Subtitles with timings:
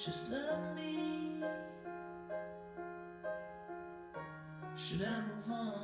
[0.00, 1.44] Just love me?
[4.74, 5.76] Should I move on?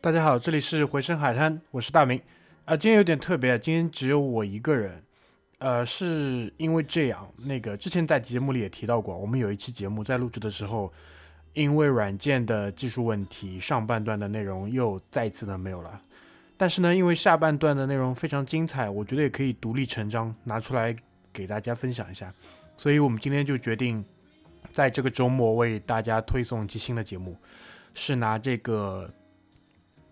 [0.00, 2.22] 大家好，这里是回声海滩，我是大明。
[2.64, 5.02] 啊、今天有点特别，今天只有我一个人。
[5.60, 10.90] 呃，是因为这样，那个之前在节目里也提到过，我们有一期节目在录制的时候，
[11.52, 16.00] 因为软件的技术问题，上半段的内容又再次的没有了。
[16.56, 20.96] 但是呢，因为下半段的内容非常精彩，我觉得也可以独立成章拿出来
[21.30, 22.32] 给大家分享一下，
[22.78, 24.02] 所以我们今天就决定
[24.72, 27.36] 在这个周末为大家推送一期新的节目，
[27.92, 29.12] 是拿这个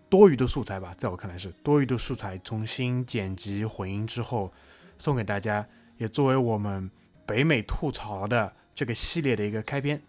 [0.09, 4.53] 多余的素材吧，在我看来是多余的素材，重新剪辑混音之后
[4.99, 5.65] 送给大家，
[5.97, 6.91] 也作为我们
[7.25, 9.99] 北美吐槽的这个系列的一个开篇。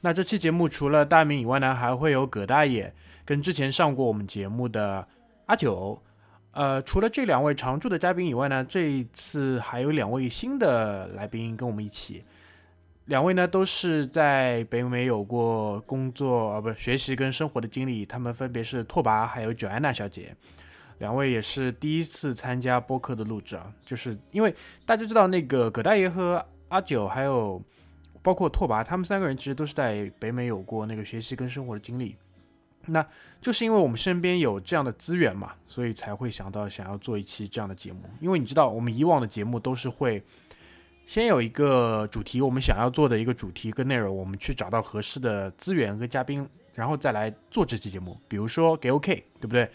[0.00, 5.06] 那这期节目除了大明以外呢，还会有葛大爷跟之前上过我们节目的
[5.46, 6.00] 阿九。
[6.52, 12.24] 呃，除了这两位常驻的嘉宾以外呢，这一次还有两位新的来宾跟我们一起。
[13.04, 20.34] 两位呢都是在北美有过工作啊，不学习跟生活的经历，他们分别是拓跋还有 Joanna 小姐，
[20.98, 24.54] 两位也是第一次参加播客的录制啊，就是因为
[24.84, 27.62] 大家知道那个葛大爷和阿九还有
[28.22, 32.16] 包括拓跋，他们三个人其实都是在北美有过那个学习跟生活的经历，
[32.86, 33.06] 那
[33.40, 40.22] 就是因为我们身边有这样的资源嘛，所以才会想到想要做一期这样的节目，因为你知道我们以往的节目都是会。
[41.06, 48.20] 先有一个主题，我们想要做的一个主题跟内容，我们去找到合适的资源跟嘉宾，然后再来做这期节目。
[48.28, 49.66] 比如说给 OK，对不对？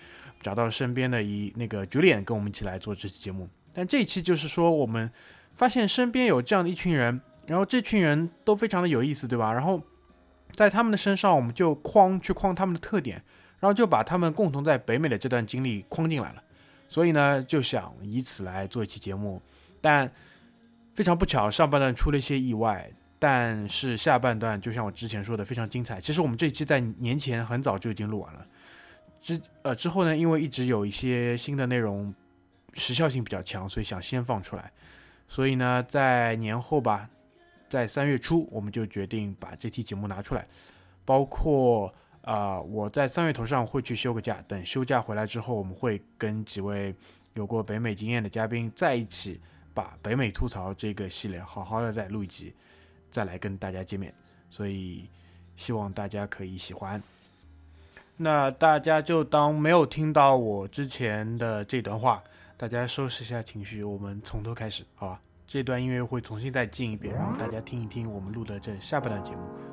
[0.44, 3.50] 找到身边的一那个 Julian 跟我们一起来做这期节目。
[3.74, 5.10] 但这一期就是说，我们
[5.56, 9.54] 发现身边有这样的一群人，然后这群人都非常的有意思，对吧？
[9.54, 9.82] 然后
[10.52, 13.24] 在他们的身上，我们就框去框他们的特点，
[13.60, 16.44] 然后就把他们共同在北美的这段经历框进来了。
[16.90, 19.42] 所以呢，就想以此来做一期节目，
[19.82, 20.12] 但。
[20.96, 22.88] 非常不巧，上半段出了一些意外，
[23.18, 26.00] 但是下半段就像我之前说的非常精彩。
[26.00, 28.46] 其实我们这一期在年前很早就已经录完了，
[29.24, 32.14] 之呃之后呢，因为一直有一些新的内容
[32.76, 34.72] 时效性比较强，所以想先放出来。
[35.28, 37.10] 所以呢，在年后吧，
[37.68, 40.48] 在三月初，我们就决定把这期节目拿出来。
[41.04, 41.92] 包括
[42.22, 46.94] 啊、我在三月头上会去休个假，等休假回来之后，我们会跟几位
[47.34, 49.42] 有过北美经验的嘉宾在一起。
[49.76, 52.54] 把北美吐槽这个系列好好的再录一集，
[53.10, 54.14] 再来跟大家见面，
[54.48, 55.10] 所以
[55.56, 57.02] 希望大家可以喜欢。
[58.18, 62.24] 那大家就当没有听到我之前的这段话，
[62.56, 65.20] 大家收拾一下情绪，我们从头开始，好吧？
[65.46, 69.73] 这段音乐会重新再进一遍，然后大家听一听我们录的这下半段节目。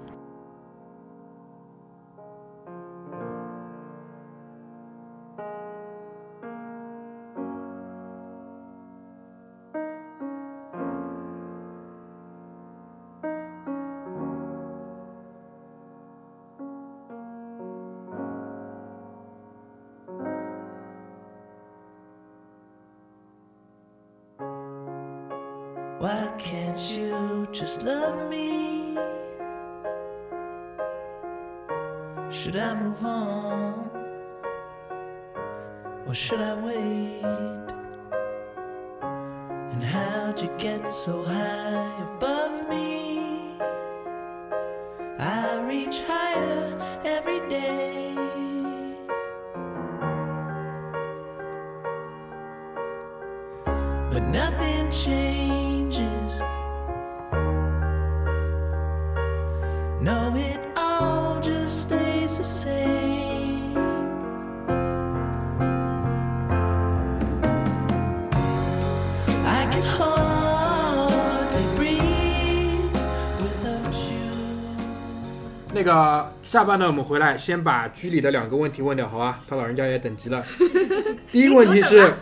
[76.43, 79.41] 下半段我们回来，先把居里的两个问题问掉，好吧？
[79.49, 80.45] 他老人家也等急了。
[81.31, 82.15] 第一个问题是，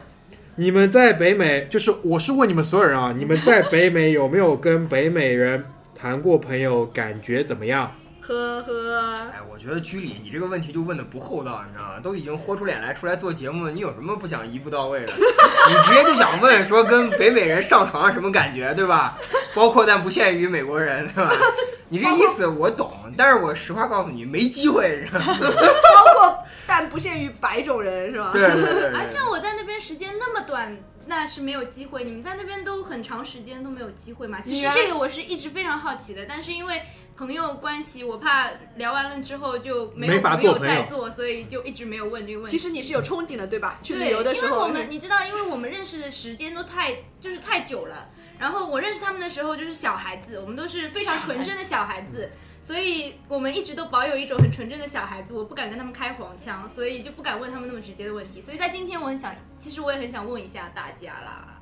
[0.56, 5.64] 你们在北美，就是我是问你们所有人啊，你们在北美有没有跟北美人
[5.94, 7.92] 谈过朋友，感觉怎么样？
[8.28, 12.00] 呵呵，哎，我觉得居里，你这个问题就问的不厚道，你知道吗？
[12.02, 15.12] 都已经豁出脸来出来做节目了，你有什么不想一步到位的？
[15.16, 19.16] 你直接就想问说跟北美人上床什么感觉，对吧？
[19.54, 21.32] 包括但不限于美国人，对吧？
[21.88, 25.20] 你这意思我懂，但是我实话告诉你，没机会，是吧？
[25.24, 28.30] 包括但不限于白种人是吧？
[28.30, 30.76] 对对对对而像我在那边时间那么短，
[31.06, 34.38] 那是没有机会，你们在那边都很长时间都没有机会嘛？
[34.42, 36.82] 其实这个我是一直非常好奇的，但是因为
[37.18, 42.56] 朋友关系，我怕聊完了之后就没法朋友做朋友再做，所以就一直没有问这个问题。
[42.56, 43.80] 其实你是有憧憬的，对吧？
[43.82, 47.96] 去对，旅游的时候，因为我们你知道，因为我们认识的时间都太就是太久了。
[48.38, 52.30] 然后我认识他们的时候就是小孩子，我们都是非常纯真的小孩子，
[52.62, 58.40] 所以我们一直都保有一种很纯真的小孩子，我不敢跟他们开黄腔，所以就不敢问他们那么直接的问题。
[58.40, 61.60] 所以在今天，我很想，其实我也很想问一下大家啦。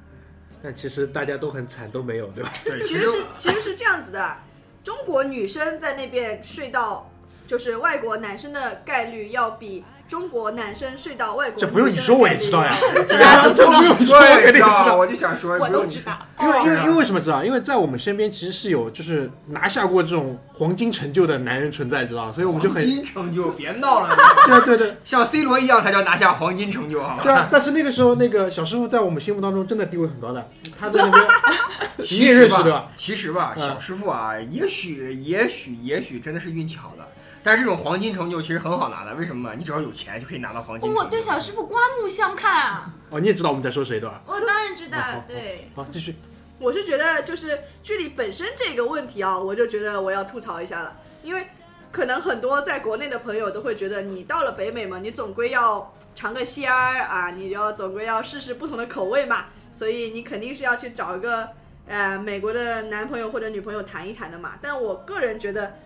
[0.62, 2.52] 但其实大家都很惨，都没有，对吧？
[2.62, 4.36] 对，其实是其实是这样子的，
[4.86, 7.10] 中国女生在那边睡到
[7.44, 12.74] 就是外国男生的概率要比中国男生睡到外国这不用 你说我也知道呀，
[13.06, 14.96] 这大家都不用说，我也知肯定知道道，。
[14.96, 16.18] 我就想说，我不用你说都知道。
[16.40, 17.42] 因为因为哦因为为什么知道？
[17.44, 22.32] 因为在我们身边其实是有就是拿下过这种黄金成就的男人存在，知道？
[22.32, 24.14] 所以我们就黄很金成就，别闹了，
[24.46, 27.22] 对啊对对像 C 罗一样才叫拿下黄金成就，好吧？
[27.24, 27.48] 对啊！
[27.50, 30.48] 但是那个时候那个小师傅在我们心目当中真的地位很高的，
[30.78, 31.24] 他在那边
[31.96, 32.88] 你其也实吧认识对吧？
[32.96, 37.06] 其实吧，嗯小师傅啊，也许也许也许真的是运气好的，
[37.46, 39.54] 但是这种黄金成就其实很好拿的，为什么？
[39.54, 41.00] 你只要有钱就可以拿到黄金成就。
[41.00, 42.92] 我对小师傅刮目相看啊！
[43.08, 44.20] 哦，你也知道我们在说谁对吧？
[44.26, 45.70] 我当然知道好好好，对。
[45.76, 46.16] 好，继续。
[46.58, 51.46] 我是觉得就是距离本身这个问题啊，我就觉得我要吐槽一下了，因为
[51.92, 61.48] 可能很多在国内的朋友都会觉得，你到了北美嘛，你总归要尝个鲜儿啊，你要总归要试试不同的口味嘛，所以你肯定是要去找一个
[61.86, 64.54] 呃美国的男朋友或者女朋友谈一谈的嘛。
[64.60, 65.76] 但我个人觉得，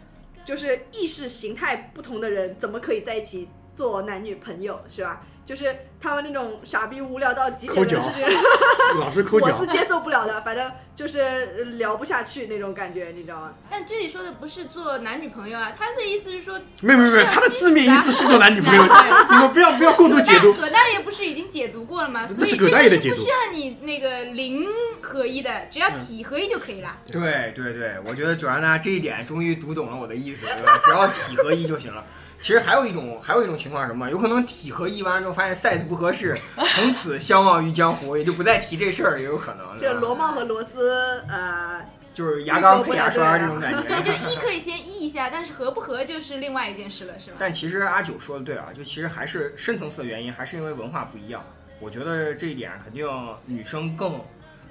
[0.50, 5.25] 就是意识形态不同的人怎么可以在一起做男女朋友，是吧？
[5.44, 8.40] 就是他们那种傻逼无聊到极点抠脚的事情。
[9.00, 13.54] 老是抠脚 我是，接受不了的，反正就是呃聊不下去那种感觉，你知道吗？
[13.70, 20.52] 但这里说的不是做男女朋友啊，他的意思是说，没有没有没有，他的字面意思是做男女朋友， 对你们不要不要过度解读。
[20.54, 22.26] 葛大爷不是已经解读过了吗？
[22.26, 24.66] 所以那是葛这个大爷的解读是不需要你那个零
[25.00, 26.96] 合一的，只要体合一就可以了。
[27.06, 30.81] 对对对，我觉得九安娜这一点终于读懂了我的意思，对吧？
[30.84, 32.04] 只要体合一就行了。
[32.40, 34.10] 其实还有一种，还有一种情况是什么？
[34.10, 39.78] 有可能体合一完之后发现 size 不合适， 从此相忘于江湖，也就不再提这事儿，也有可能。
[39.78, 41.84] 这螺帽和螺丝，呃，
[42.14, 43.82] 就是牙膏配牙刷这种感觉。
[43.82, 47.37] 对，就一可以先一 一下，但是合不合就是另外一件事了，是吧？
[47.38, 51.44] 但其实阿九说的对啊，就其实还是深层次的原因，还是因为文化不一样。
[51.78, 53.06] 我觉得这一点肯定
[53.44, 54.20] 女生更，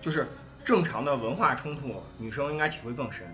[0.02, 0.28] 就是
[0.64, 3.26] 正常的文化冲突，女生应该体会更深。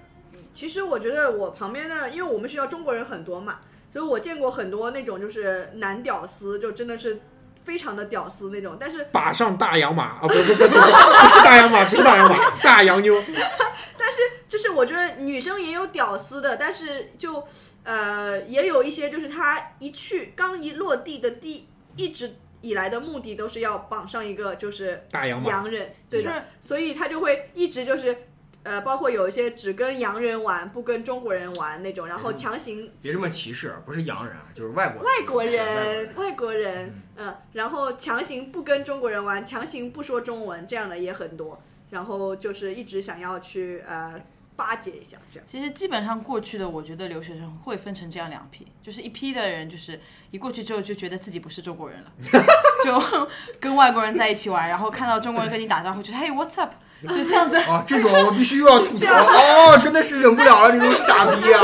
[0.54, 3.60] 其实我觉得我旁边的，因为我们学校中国人很多嘛，
[3.96, 7.18] 所以我见过很多那种就是男屌丝，就真的是
[7.64, 13.16] 非常的屌丝那种，但是把上大洋马啊，不不不不，不是大洋马，不是大洋马，大洋妞。
[13.98, 14.20] 但是
[14.50, 17.42] 就是我觉得女生也有屌丝的，但是就
[17.86, 21.66] 呃也有一些就是他一去刚一落地的第
[21.96, 28.28] 一直以来的目的都是要绑上一个就是大洋马，洋人，对的，就是所以他就会一直就是。
[28.66, 35.06] 呃，包括有一些只跟洋人玩，不跟中国人玩那种，然后强行别这么歧视，不是洋人啊，就是外国人。
[35.06, 41.62] 外国人，外国人，嗯，然后强行不跟中国人玩，强行不说中文，这样的也很多。
[41.92, 44.20] 然后就是一直想要去呃
[44.56, 45.46] 巴结一下，这样。
[45.48, 50.00] 其实基本上过去的，我觉得留学生会分成这样两批，就是一批的人就是
[50.32, 52.12] 一过去之后就觉得自己不是中国人了，
[52.84, 56.74] 就跟外国人在一起玩，然后看到中国人跟你打招呼，就嘿 What's up，
[57.08, 57.58] 就这样子。
[57.68, 61.62] 哦，这种我必须又要吐槽 了哦，真的是忍不了了，这种傻逼啊！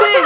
[0.00, 0.22] 对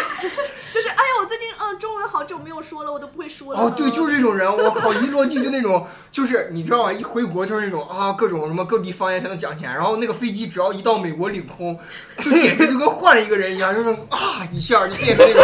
[0.72, 3.60] 就是哎呀，我最近嗯中文好久没有说了，我都不会说了。
[3.60, 11.76] 哦，对，就是这种人，我靠，一落地就那种，就是你知道吧，一回国就是那种啊，各种什么各地方言才能讲起来，然后那个飞机只要一到美国领空，
[12.18, 15.42] 就简直就跟换了一个人一样，就是啊一下就变成那种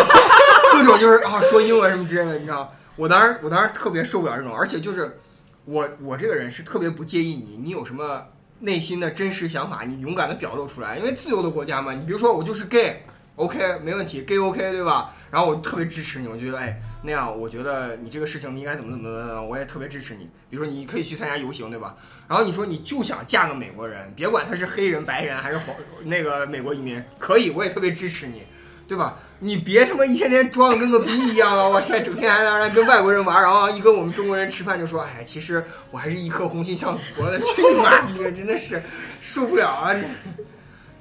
[0.73, 2.73] 各种就是啊说英文什么之类的，你知道？
[2.95, 5.19] 我当时我当时特别受不了这种，而且就是
[5.65, 8.23] 我我这个人是特别不介意你你有什么
[8.61, 13.03] 内心的真实想法，你勇敢的表露出来，因为自由的国家嘛，你比如说我就是 gay。
[13.37, 15.13] OK，没问题，gay OK 对吧？
[15.31, 20.31] 然后我特别支持你，我觉得哎那样，我觉得你这个事情你应该怎么怎么怎么怎么，我也特别支持你。
[20.49, 21.97] 比如说你可以去参加游行对吧？
[22.27, 28.45] 然后你说你就想嫁个美国人，别管他是黑人、白人还是黄那个美国移民，可以，我也特别支持你，
[28.89, 29.19] 对吧？
[29.41, 31.69] 你别他妈一天天装的跟个逼一样啊！
[31.69, 38.83] 我天，整天还在那跟外国人玩，然后一跟我们中国人吃饭就说，哎，其实我还是一颗红心向祖国的，去你妈逼的，真的是
[39.21, 39.93] 受不了啊！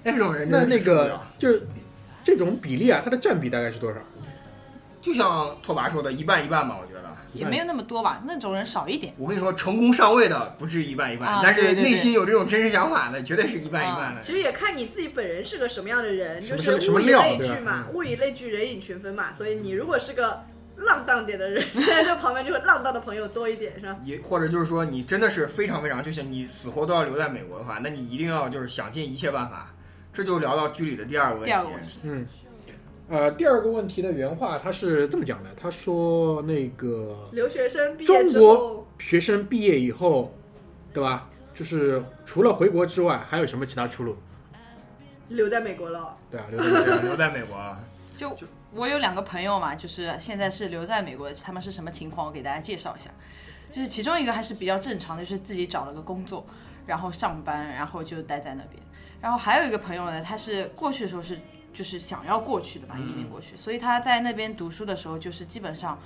[0.03, 1.67] 这这种人那那真的是受不了个就是
[2.23, 3.99] 这种比例啊，它的占比大概是多少？
[5.01, 7.14] 就像拓跋说的，一半一半吧，我觉得。
[7.35, 9.13] 也没有那么多吧，那种人少一点。
[9.17, 14.21] 我跟你说，成功上位的不至于一半一半，啊但是内心有这种真实想法的，绝对是一半一半的。
[14.21, 19.31] 其实也看你自己本人是个什么样的人，就是物以类聚嘛，嗯物以类聚，人以群分嘛。
[19.31, 20.43] 所以你如果是个
[20.77, 23.97] 浪荡点的人， 这旁边就会浪荡的朋友多一点，是吧？
[24.03, 29.71] 也或者就是说你真的是非常非常，就是你死活都要留在美国的话，那你一定要就是想尽一切办法。
[30.13, 31.47] 这就聊到剧里的第二个问题。
[31.47, 32.25] 第二个问题，嗯，
[33.07, 40.33] 呃，第二个问题的原话他是这么讲的，他说那个留学生毕业之中国后，学生毕业以后，
[40.91, 41.29] 对吧？
[41.53, 44.17] 就是除了回国之外，还有什么其他出路？
[45.29, 46.17] 留在美国了。
[46.31, 47.77] 对啊，留在美国 留在美国，
[48.17, 48.35] 就
[48.73, 52.27] 我有两个朋友嘛，就是现在是留在美国的，他们是什么情况？
[52.27, 53.09] 我给大家介绍一下。
[53.71, 56.45] 就是其中一个还是比较正常的，就是自己找了个工作，
[56.85, 58.81] 然后上班，然后就待在那边。
[59.21, 61.37] 然后还有一个朋友呢，他是过去的时候是
[61.75, 65.99] 就是想要过去的吧，移民过去，所以他在那边读书的时候，就是基本上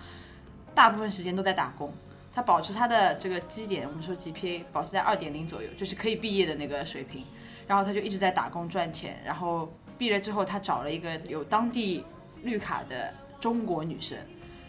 [0.74, 1.94] 大部分时间都在打工。
[2.34, 7.24] 他保持他的这个基点，我们说 GPA 保持在二点零左右，就是可以毕业的那个水平。
[7.68, 12.04] 然后他就一直在打工赚钱，然后毕业之后，他找了一个有当地
[12.44, 14.18] 绿卡的中国女生，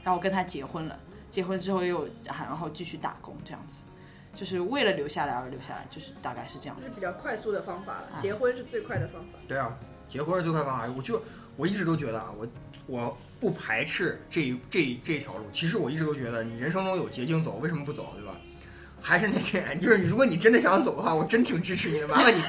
[0.04, 0.98] 然后跟他结婚了。
[1.30, 3.82] 结婚之后又然后继续打工，这样子，
[4.34, 7.00] 就是为了留下来而留下来，就是大概是这样子这是比。
[7.00, 9.38] 较快速的方法了，啊结婚是最快的方法。
[9.46, 9.78] 对啊，
[10.10, 10.84] 结婚是最快方法。
[10.96, 11.22] 我就
[11.56, 12.46] 我一直都觉得啊，我
[12.86, 15.44] 我不排斥这这这条路。
[15.52, 18.32] 其实我一直都觉得，你人生中有捷径走，为什么不走，对吧？
[19.02, 22.06] 还是那点， 就是如果你真的想走的话，我真挺支持你的。
[22.06, 22.42] 麻烦你，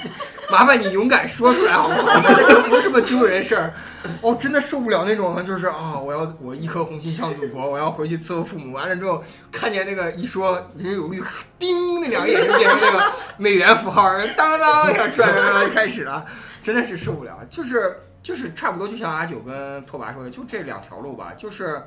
[0.51, 2.19] 麻烦你勇敢说出来好不好？
[2.45, 3.73] 这不是什么丢人事儿。
[4.21, 8.73] 哦，真的受不了那种，就是啊，我要我一颗红心向祖国，我要回去伺候父母。
[8.73, 14.03] 完了之后，看见那个一说人家有绿卡，叮，那两个眼睛变成那个美元符号，
[14.35, 16.25] 当当当一下转转转开始了，
[16.63, 17.45] 真的是受不了。
[17.49, 21.33] 就是就是差不多，就像阿九跟拓跋说的，就这两条路吧。
[21.37, 21.81] 就是，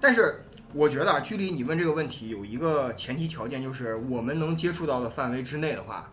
[0.00, 6.10] 但是我觉得啊，距离你问这个问题有一个前提条件，就是我们能接触到的范围之内的话。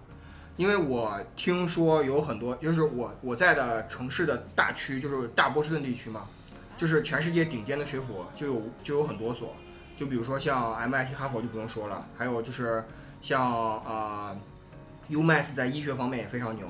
[0.58, 6.30] 因为我听说有很多，就是我我在的城市的大区，就是大波士顿地区嘛，
[6.78, 9.54] 就是全世界顶尖的学府就有就有很多所，
[9.98, 12.82] 就比如说像 MIT 哈佛就不用说了，还有就是
[13.20, 14.38] 像呃
[15.10, 16.66] UMass 在医学方面也非常牛，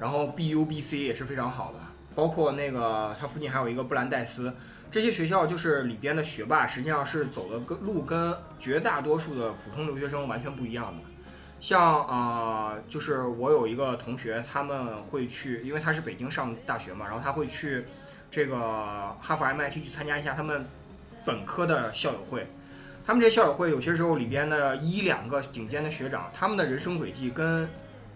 [0.00, 1.78] 然后 BUBC 也是非常好的，
[2.14, 4.52] 包括那个它附近还有一个布兰代斯，
[4.90, 11.02] 这些学校就是里边的学霸实际上是走的跟路跟绝大多数的普通留学生完全不一样的。
[11.60, 17.86] 像啊、就是我有一个同学，他们会去，因为他是北京上大学嘛，然后他会去
[18.30, 20.66] 这个哈佛 MIT 去参加一下他们
[21.24, 22.46] 本科的校友会。
[23.06, 27.66] 他们这校友会有些时候里边的一两个顶尖的学长，他们的人生轨迹跟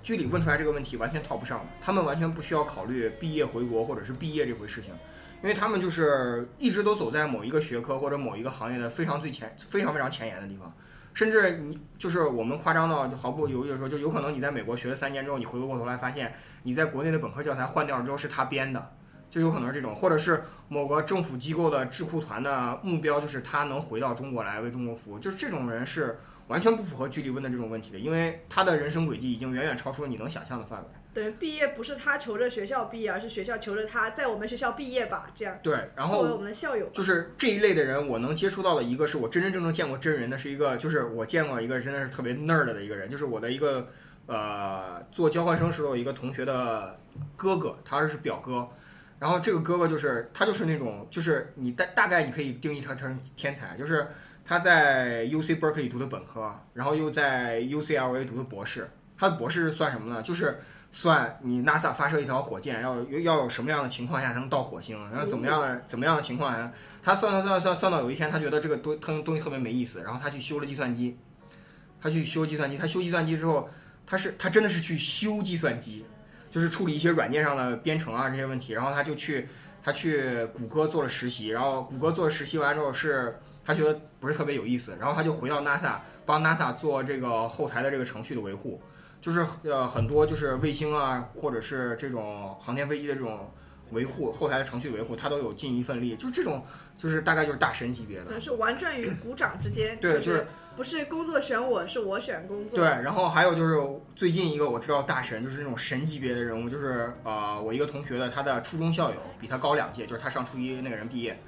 [0.09, 4.95] 居里问出来这个问题完全套不上的，他们完全不需要考虑毕业回国或者是毕业这回事情，
[5.43, 10.73] 因为他们就是一直都走在某一个学科或者某一个行业的非常最前、非常非常前沿的地方。
[11.12, 18.93] 甚至你就是我们夸张到就毫不犹豫的说，就有可能你在美国学了三年之后，你回过头来发现你在国内的本科教材换掉了之后是他编的，
[19.29, 30.87] 就有可能是这种，或者是某个政府机构的智库团的目标就是他能回到中国来为中国服务，就是这种人是完全不符合居里问的这种问题的，因为他的人生轨迹已经远远超出了你能想象的范围。
[31.14, 36.88] 等于毕业不是他求着学校毕业，而是学校求着他在我们学校毕业吧，这样对，然后作为我们的校友。
[36.90, 43.88] 就是这一类的人，我能接触到的一个是我真真正正见过真人的，是一个就是我见过一个真的是特别 nerd 的一个人，就是我的一个
[44.26, 46.97] 呃做交换生时候一个同学的
[47.37, 48.69] 哥哥，他是表哥。
[49.19, 54.07] 然后这个哥哥就是他就是那种就是你大大概你可以定义成成天才，就是
[54.49, 58.90] 他在 UC Berkeley 读的本科，然后又在 UCLA 读的博士。
[59.19, 60.23] 他的博士是算什么呢？
[60.23, 60.59] 就是
[60.90, 71.19] 算你 NASA 发射一条火箭要要有什么样的情况下才能到火星，然后怎么样怎么样的情况下，他算算算算算到有一天他觉得这个东东东西特别没意思，然后他去修了计算机，
[72.00, 73.69] 他去修计算机，他修计算机之后，
[74.07, 76.07] 他是他真的是去修计算机，
[76.50, 79.47] 就是处理一些软件上的编程啊这些问题，然后他就去
[79.83, 88.80] 他去谷歌做了实习，然后谷歌做了实习完之后是他觉得不是特别有意思，然后他就回到 NASA 帮 NASA 做这个后台的这个程序的维护。
[89.20, 93.52] 就是呃很多就是卫星啊，或者是这种航天飞机的这种
[93.90, 96.16] 维护后台的程序维护，他都有尽一份力。
[96.16, 96.64] 就这种
[96.96, 98.25] 就是大概就是大神级别的。
[98.25, 102.78] 可能是玩转于鼓掌之间，对，就就是不是工作选我，是我选工作。
[102.78, 103.78] 对，然后还有就是
[104.16, 111.38] 最近一个我知道大神，就是那种神级别的人物，就是呃我一个同学的他的初中校友比他高两届，就是他上初一那个人毕业，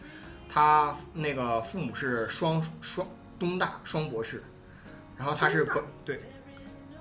[0.52, 3.06] 他那个父母是双双
[3.38, 4.42] 东大双博士，
[5.16, 6.20] 然后他是本对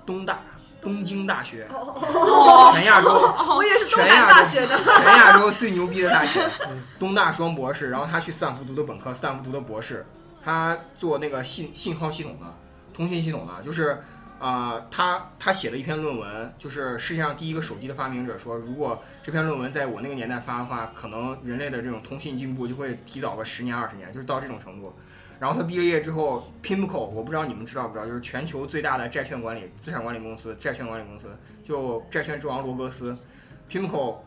[0.06, 0.39] 东大
[0.82, 3.10] 东京大学哦，全亚洲
[3.56, 4.77] 我也是东全南亚洲大学的。
[4.77, 6.48] 全亚洲最牛逼的大学，
[7.00, 10.06] 东大双博士，然后他去斯坦福读的本科，斯坦福读的博士，
[10.44, 12.46] 他做那个信信号系统的，
[12.94, 14.01] 通信系统的，就是
[14.39, 24.93] 啊、他他写了一篇论文，就是世界上第一个手机的发明者说，如果这篇论文在我那个年代发的话，可能人类的这种通信进步就会提早个十年二十年，就是到这种程度。
[25.39, 31.27] 然后他毕了业之后，Pimco，我不知道你们知道不知道，就是全球最大的债券管理、资产管理公司、债券管理公司，
[31.63, 33.15] 就债券之王罗格斯
[33.69, 34.17] ，Pimco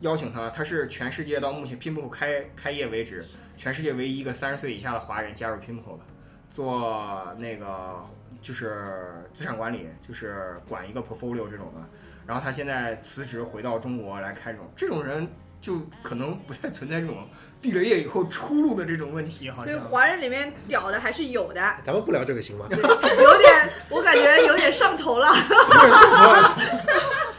[0.00, 3.24] 邀请他，他是全世界到目前 Pimco 开开业为止，
[3.56, 6.04] 全世界唯一一个三十岁以下的华人加入 Pimco 的，
[6.50, 8.04] 做那个
[8.40, 11.80] 就是资产管理，就是管一个 portfolio 这种的。
[12.26, 15.28] 然后他现在辞职回到中国来开这种，这种人
[15.60, 17.28] 就可能不太存在这种
[17.60, 19.76] 毕了业以后出路的这种问题，好像所以。
[19.90, 22.66] 华人里面屌的还是有的，咱们不聊这个行吗？
[22.70, 25.28] 有点我感觉有点上头了。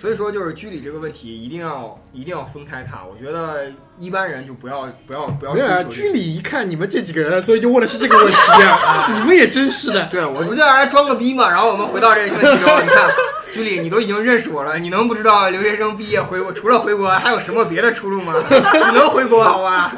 [0.00, 3.00] 所以说，就是居里这个问题一定要一定要分开看。
[3.06, 9.12] 我觉得一般人就不要不要不要没有啊，居里一看你们这几个人，所以就问的是这个问题啊。
[9.20, 11.50] 你们也真是的，对，我不就让人装个逼嘛。
[11.50, 13.10] 然后我们回到这个问题中，你看，
[13.52, 18.32] 居里，你都已经认识我了，你能不知道留学生毕业回国除了回国还有什么别的出路吗？
[18.48, 19.92] 只能回国，好吧？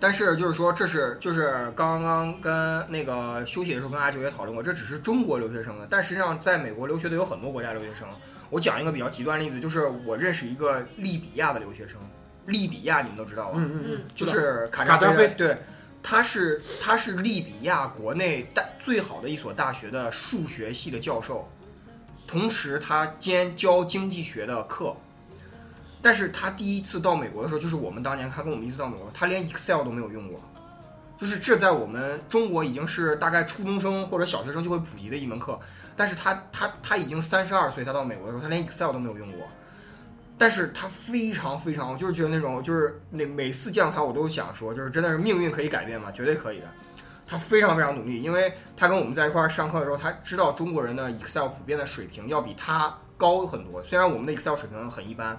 [0.00, 8.06] 但是就是说，这是就是刚刚跟那个休息的时候跟阿九也讨论过，这只是中国留学生的，但实际上在美国留学的有很多国家留学生。
[8.48, 11.98] 我讲一个比较极端的例子，就是我认识一个利比亚的留学生，
[12.46, 13.54] 利比亚你们都知道吧？
[13.56, 15.58] 嗯嗯嗯，就是卡扎卡扎菲对，
[16.02, 21.46] 他是他是利比亚国内大最好的一所大学的数学系的教授，
[22.26, 24.96] 同时他兼教经济学的课。
[26.00, 30.40] 但是他第一次到美国的时候，就是我们当年他跟我们一次到美国，他连 Excel 都没有用过，
[31.18, 35.58] 就是这在我们中国已经是大概初中生或者小学生就会普及的一门课。
[35.96, 39.46] 但是他他他已经三十二岁，他到美国的时候，他连 Excel 都没有用过。
[40.40, 46.12] 但是他非常非常，我就是觉得那种，就是那每次见到他，我都想说，就是真的是命运可以改变吗？
[46.12, 46.66] 绝对可以的。
[47.26, 53.82] 他非常非常努力，因为他跟我们在一块儿上课的时候，他知道中国人的 Excel 普遍的水平要比他高很多。
[53.82, 55.36] 虽然我们的 Excel 水平很一般，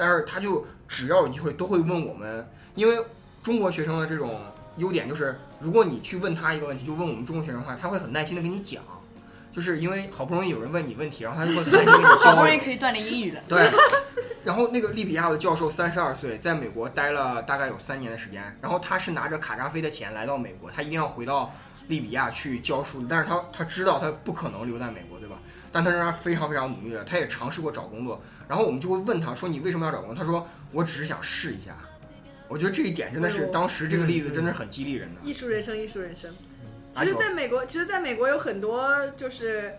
[0.00, 2.96] 但是他就只要有机会都会问我们，因为
[3.42, 4.40] 中国学生的这种
[4.78, 8.82] 优点就是，如果你去问他一个问题，就问我们中国学生的话，他会很耐心的跟你讲，
[9.52, 13.42] 就是因为好不容易有人问你问题，然后他就会很耐心地跟你 好不容易可以锻炼英语了。
[13.46, 13.70] 对，
[14.42, 21.52] 然后那个利比亚的教授三十二岁，在美国待了大概有三年的时间，然后他是拿着卡扎菲的钱来到美国，他一定要回到
[21.88, 25.19] 利比亚去教书，但是他他知道他不可能留在美国？
[25.72, 31.76] 但他仍然非常非常努力的，他也尝试过找工作，然后我们就会问他说：“你为什么要找工作？”他说：“我只是想试一下。”
[32.48, 35.20] 我觉得这一点真的是当时这个例子真的是很激励人的。
[35.22, 36.34] 艺术人生，艺术人生。
[36.94, 39.72] 其实，在美国，其实在美国有很多就是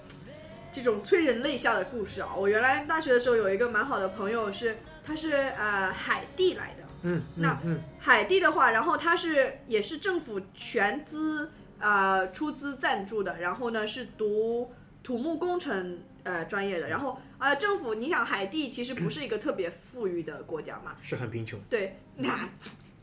[0.71, 2.29] 这种催人泪下的故事啊。
[2.37, 4.73] 我原来大学的时候有一个蛮好的朋友是，
[5.05, 6.83] 他是呃海地来的。
[7.03, 7.59] 嗯那
[7.99, 14.71] 海地的话，然后他是也是政府全资呃出资赞助的，然后呢是读
[15.03, 21.59] 土木工程呃专业的，然后呃政府你想海地其实不是一个特别富裕的国家嘛，是很贫穷。
[21.69, 22.47] 对，那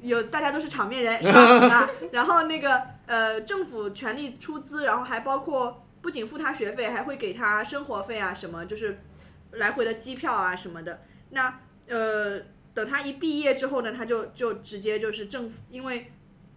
[0.00, 1.40] 有大家都是场面人 是吧？
[1.68, 9.00] 啊，然后那个呃，政府全力出资，然后还包括不仅付他学费，还会给他生活费啊，什么就是
[9.52, 11.02] 来回的机票啊什么的。
[11.30, 11.58] 那
[11.88, 12.40] 呃，
[12.72, 16.12] 等他一毕业之后呢，他就就直接就是政府，因为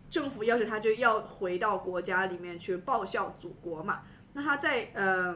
[0.08, 4.02] 政府要求他就要回到国家里面去报效祖国嘛。
[4.34, 5.36] 那他在呃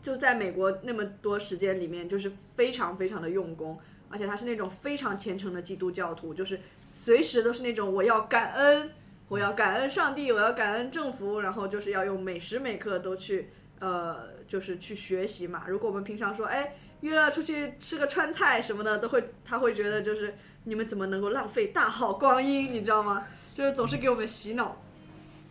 [0.00, 3.78] 就在美国那么多时间里面，就是非常非常的用功。
[4.10, 8.90] 而且他是那种非常虔诚的基督教徒，就是随时都是那种我要感恩，
[9.28, 15.64] 我要感恩上帝，我要感恩政府，然后就是要用每时每刻都去呃，就是去学习嘛。
[15.68, 23.26] 如果我们平常说，哎，约了出去吃个川菜什么的，都会他会觉得就是你们怎么能够浪费大好光阴，你知道吗？
[23.54, 24.80] 就是总是给我们洗脑。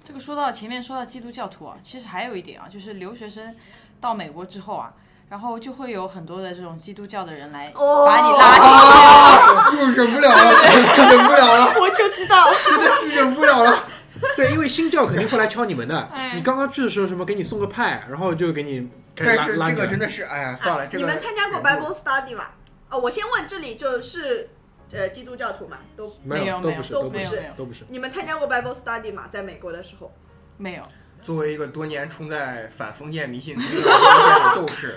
[0.08, 3.54] 这个说到前面说到基督教徒啊，其实还有一点啊，就是留学生
[4.00, 4.94] 到美国之后啊，
[5.28, 10.00] 然后就会有很多的这种基督教的人来哦把你拉进去。
[10.00, 13.84] 啊，又忍不了了，真是忍不了了，我就知道，真的是忍不了了。
[14.38, 16.32] 对，因为新教肯定会来敲你门的 哎。
[16.36, 22.54] 你刚刚去的时候，什么给你送个派，然后就给你开始但是这个真的是，哎呀，算了，这个你们参加过 Bible study 吧？
[22.90, 24.52] 哦，我先问，这里就是
[24.92, 27.86] 呃基督教徒嘛，都没没有都不是，都都不是，都不是。
[27.90, 29.26] 你们参加过 Bible study 吗？
[29.30, 30.12] 在美国的时候？
[30.58, 30.84] 没有，
[31.22, 34.96] 作为一个多年冲在反封建迷信统一老中线的斗士，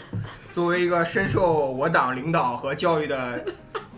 [0.52, 3.44] 作为一个深受我党领导和教育的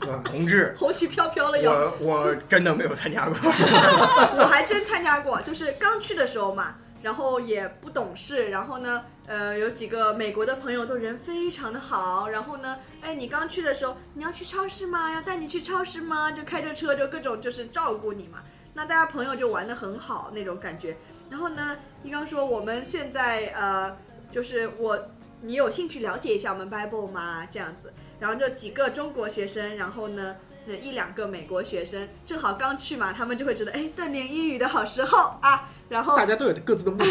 [0.25, 1.73] 同志，红旗飘飘的摇。
[1.73, 3.37] 我我真的没有参加过。
[3.45, 15.11] 我还真参加过，就是刚去的时候嘛，然后也不懂事，然后呢，呃，有几个美国的朋友都人非常的好，然后呢，哎，你刚去的时候，你要去超市吗？
[15.11, 16.31] 要带你去超市吗？
[16.31, 18.43] 就开着车就各种就是照顾你嘛，
[18.75, 20.99] 那大家朋友就玩的很好那种感觉。
[21.31, 23.97] 然后呢，一刚说我们现在呃，
[24.31, 25.09] 就是我
[25.41, 27.47] 你有兴趣了解一下我们 Bible 吗？
[27.51, 27.91] 这样子，
[28.21, 30.37] 然后就几个中国学生，然后呢。
[30.65, 37.11] 那一两个美国学生正好刚去嘛，他们就会觉得哎，锻炼英语的好时候啊，然后大家都有各自的目的。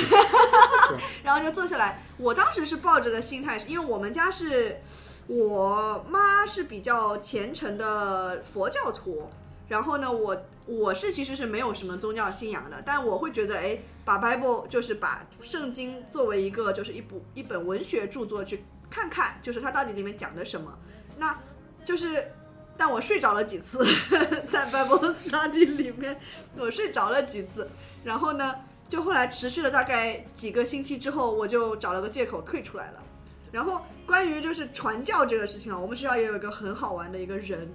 [1.23, 2.01] 然后就坐下来。
[2.17, 4.81] 我当时是抱着的心态，是因为我们家是
[5.27, 9.29] 我妈是比较虔诚的佛教徒，
[9.67, 20.75] 然后呢，我我是其实是没有什么宗教信仰的，但我会觉得，哎，把 Bible 就是把圣经作为一个就是一部一本文学著作去看看，就是它到底里面讲的什么。
[21.17, 21.37] 那
[21.85, 22.31] 就是，
[22.75, 23.85] 但我睡着了几次，
[24.49, 26.19] 在 Bible study 里面，
[26.57, 27.69] 我睡着了几次，
[28.03, 28.55] 然后呢，
[28.91, 33.01] 就后来持续了大概几个星期之后，我就找了个借口退出来了。
[33.49, 37.73] 然后关于就是传教这个事情啊，我们学校也有一个很好玩的一个人，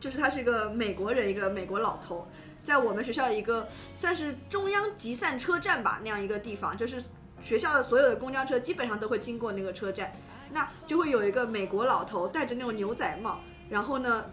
[0.00, 2.26] 就是他是一个美国人，一个美国老头，
[2.64, 7.04] 在我们学校一个算是中央集散车站吧那样一个地方，就是
[7.42, 10.10] 学校的所有的公交车基本上都会经过那个车站，
[10.50, 14.24] 那就会有一个美国老头戴着那种牛仔帽，然后呢，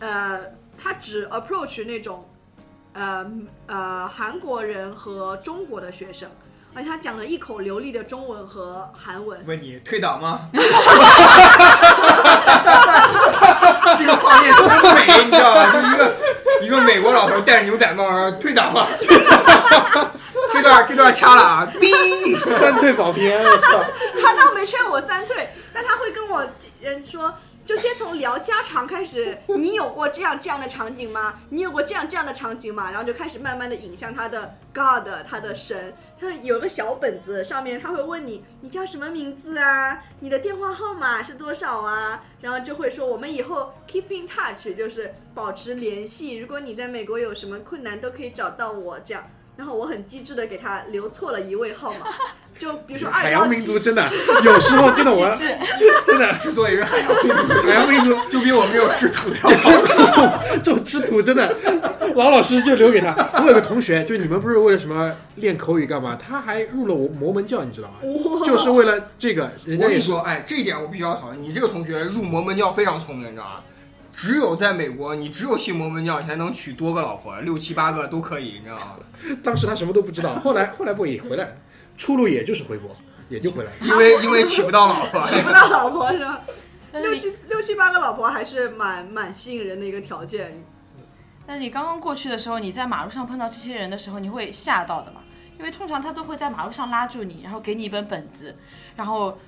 [0.00, 2.28] 呃，他只 approach 那种
[2.96, 3.26] 呃
[3.66, 6.28] 呃韩国人和中国的学生。
[6.74, 10.40] 而且他讲了一口流利的中文和韩文，问你退党吗？
[13.96, 15.72] 这个画面多美，你知道吧？
[15.72, 16.14] 就一个
[16.60, 18.86] 一个美国老头戴着牛仔帽，然后退党吗？
[20.52, 21.66] 这段这段掐了啊！
[21.80, 23.82] 哔，三退保平安，我操！
[24.22, 26.46] 他倒没劝我三退，但他会跟我
[26.82, 27.32] 人说，
[27.66, 29.36] 就先从聊家常开始。
[29.48, 31.40] 你有过这样这样的场景吗？
[31.50, 32.92] 你有过这样这样的场景吗？
[32.92, 35.92] 然后就开始慢慢的引向他的 God，他的神。
[36.18, 40.00] 他有个小本子，上面他会问你，你叫什么名字啊？
[40.20, 42.22] 你的电话号码是多少啊？
[42.40, 46.36] 然后就会说，我们以后 keep in touch，就是保持联系。
[46.36, 49.28] 如果你在美国有什么困难，都可以找到我这样。
[49.56, 52.06] 然后我很机智的给他留错了一位号码，
[52.58, 54.08] 就比如说海洋民族真的
[54.42, 55.54] 有时候真的我 是
[56.06, 59.48] 真的之所以是海洋民族，海洋民族 就比我们这种吃土的要
[60.12, 60.42] 好。
[60.62, 61.54] 这种吃土真的，
[62.14, 63.14] 老老实实就留给他。
[63.42, 66.16] 我有个同学，就你们不是为了什么练口语干嘛？
[66.16, 67.96] 他还入了我摩门教，你知道吗？
[68.44, 71.42] 就是为了这个，人家我跟你说，哎，这一点我必须要讨论。
[71.42, 73.60] 你这个同学入摩门教非常聪明，你知道吗？
[74.12, 78.96] 只有在美国，你只有信摩门教，你才能娶多个老婆，六七八个都可以，你知道吗？
[79.42, 81.50] 当时他什么都不知道，后来后来不也回来了，
[81.96, 82.90] 出路也就是回国，
[83.28, 83.76] 也就回来了。
[83.86, 85.22] 因为因为娶不到老婆。
[85.26, 86.42] 娶不到老婆是吧？
[86.92, 90.64] 六七六七八个老婆还是蛮蛮吸引人的一个条件。
[91.46, 95.20] 但是你刚刚过去的时候，你在马路上碰到这些人的时候，你会吓到的嘛？
[95.58, 98.54] 因为通常他都会在马路上拉住你，然后给你一本本子，
[98.94, 99.38] 然后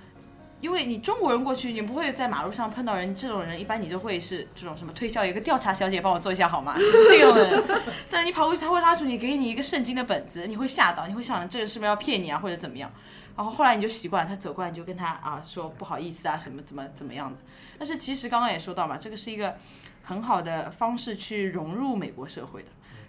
[0.60, 6.74] 因为你中国人过去，你不会在马路上碰到人，这种人一般你都会是这种什么推销，有一个调查小姐帮我做一下好吗？
[6.78, 7.64] 就是这种人。
[8.10, 12.90] 但你跑过去，他会拉住你，给你一个圣经的本子，你会吓到，你会想这个是不是要骗你啊，或者怎么样？
[13.36, 17.36] 然后后来你就习惯了，他走过来你就跟他啊说不好意思啊，什么怎么怎么样的。
[17.78, 19.56] 但是其实刚刚也说到嘛，这个是一个
[20.02, 22.68] 很好的方式去融入美国社会的。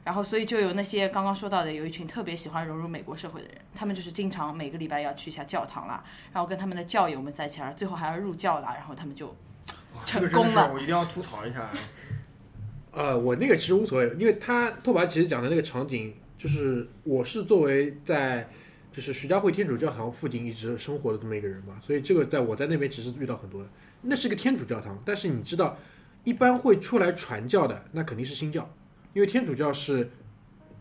[0.09, 9.35] 然后，所以就有那些刚刚说到的，有一群特别喜欢融入美国社会的人，他们就是经常每个礼拜要去一下教堂啦，然后跟他们的教友们在一起，然后最后还要入教啦，然后他们就
[10.07, 10.73] 成功了。
[10.73, 11.69] 我一定要吐槽一下。
[12.91, 18.49] 呃，我那个其实无所谓，因为他拓跋其实讲的那个场景，就是我是作为在
[18.91, 23.69] 就是徐家汇天主教堂附近一直生活的这么一个人嘛，所以这个在我在那边其实遇到很多的。
[24.01, 25.77] 那是个天主教堂，但是你知道，
[26.23, 28.67] 一般会出来传教的，那肯定是新教，
[29.13, 30.09] 因为天主教是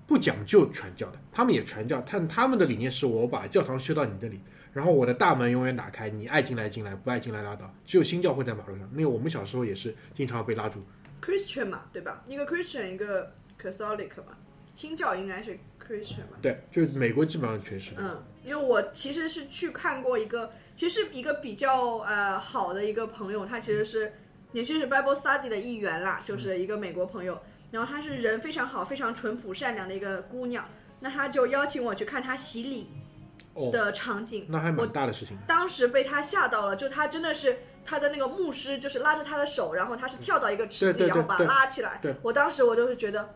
[0.07, 4.41] 不讲究传教的，他们也传教，但他们的理念是我把教堂修到你这里，
[4.73, 7.73] 然后我的大门永远打开，你爱进来进来，不爱进来拉倒。
[7.85, 10.83] 只有新教会在马路上，那个我们小时候也是经常被拉住。
[11.23, 12.25] Christian 嘛，对吧？
[12.27, 14.37] 一个 Christian，一个 Catholic 嘛，
[14.75, 16.39] 新教应该是 Christian 嘛。
[16.41, 17.93] 对，就是美国基本上全是。
[17.99, 24.13] 嗯，因为我其实是去看过一个，其实是一个比较呃好的一个朋友，他其实是
[24.53, 27.39] 也是 Bible Study 的一员啦，就是一个美国朋友。
[27.71, 30.65] 然后她是人非常好、非常淳朴善良的一个姑娘，
[31.01, 32.91] 那她就邀请我去看她洗礼
[33.55, 34.43] 哦，的场景。
[34.43, 35.37] 我那还蛮大的事情。
[35.47, 42.15] 当时被她吓到了，就她真的是她的那个牧师，就是拉着她的手，然后她是跳到一个池子里，然后把她拉起来对。
[42.23, 43.35] 我当时我就是觉得，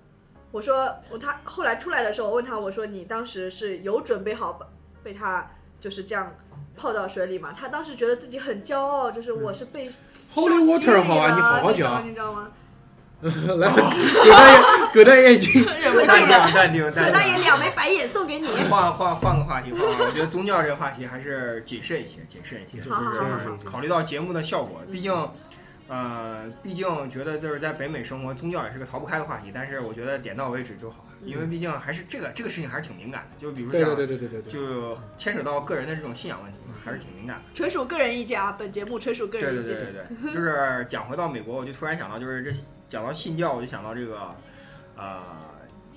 [0.50, 4.58] 我说我他后来出来的时候，我问她，我说你当时是有准备好
[5.02, 6.34] 被她就是这样
[6.76, 7.54] 泡到水里吗？
[7.58, 9.90] 他当时觉得自己很骄傲，就是我是被
[10.32, 12.06] Holy water 礼好啊，你好好讲。
[12.08, 12.50] 你知道吗？
[13.58, 14.60] 来，葛大爷，
[14.92, 15.64] 葛大爷已经
[16.06, 17.44] 淡定淡定葛淡大爷定。
[17.44, 18.48] 两枚白眼送给你。
[18.68, 25.14] 换换换个话题，换个我觉得宗教这个话题还是谨慎一些，谨慎一些，就是考虑到节目的效果，毕竟。
[25.88, 37.42] 呃，毕竟觉得就是在北美生活，宗教也是个逃不开的话题，但是我觉得点到为止就好，因为毕竟还是这个这个事情还是挺敏感的，就比如对讲，对对对对对对，就牵扯到个人的这种信仰问题嘛，还是挺敏感的。
[37.52, 39.66] 纯属个人意见啊，本节目纯属个人意见。
[39.66, 42.50] 对对对对，就是讲回到美国，我就突然想到，就是这
[42.92, 44.36] 讲到信教，我就想到这个，
[44.98, 45.22] 呃，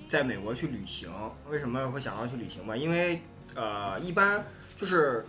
[0.08, 1.10] 在美国去旅行，
[1.50, 2.74] 为什么会想到去旅行吧？
[2.74, 3.20] 因为
[3.54, 4.42] 呃，一般
[4.74, 5.22] 就是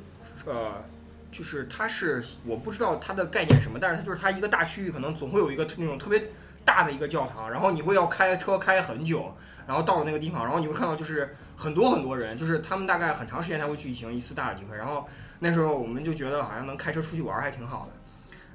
[0.46, 0.82] 呃，
[1.30, 6.30] 就是它是我不知道它的概念什么，但是它就是它一个大区域可能总会有一个那种特别
[6.64, 9.36] 大的一个教堂，然后你会要开车开很久，
[9.68, 15.06] 然后到了那个地方，然后你会看到就是很多很多人，就是他们大概很长时间才会举行一次大的聚会，然后
[15.40, 17.97] 那时候我们就觉得好像能开车出去玩还挺好的。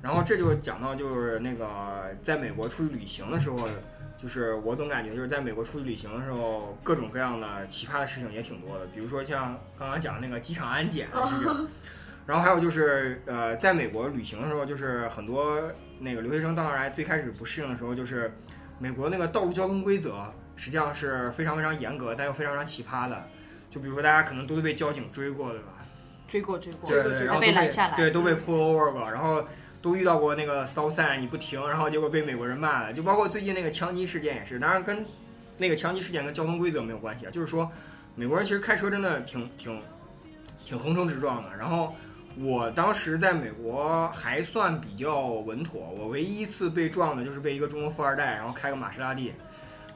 [0.03, 3.69] 然后这就讲到就是那个在美国出去旅行的时候，
[4.19, 11.69] 就是我总感觉就是在美国出去旅行的时候，各种各样的奇葩的事情也挺多的，比如说像刚刚讲的那个机场安检的事情，
[12.27, 15.61] 然后还有就是呃，在美国旅行的时候，就是很多
[16.01, 18.37] 那个留学生到那儿来最开始不适应的时候，就是
[18.81, 23.29] 美国那个道路交通规则实际上是非常非常严格，但又非常非常奇葩的，
[23.71, 25.67] 就比如说大家可能都被交警追过，对吧？
[26.29, 29.45] 追过追过，对对，然后都被拦下来，对，都被 pull over 过，然后
[29.83, 32.93] 都遇到过那个 stop sign 你不停，然后结果被美国人骂了。
[32.93, 35.05] 就包括最近那个枪击事件也是，当然跟
[35.59, 37.69] 那个枪击事件跟交通规则没有关系啊，就是说
[38.15, 39.83] 美国人其实开车真的挺挺
[40.65, 41.51] 挺横冲直撞的。
[41.59, 41.93] 然后
[42.39, 49.33] 我当时在美国还算比较稳妥，我唯一一次被撞的就是被一个中国富二代，然后开个玛莎拉蒂，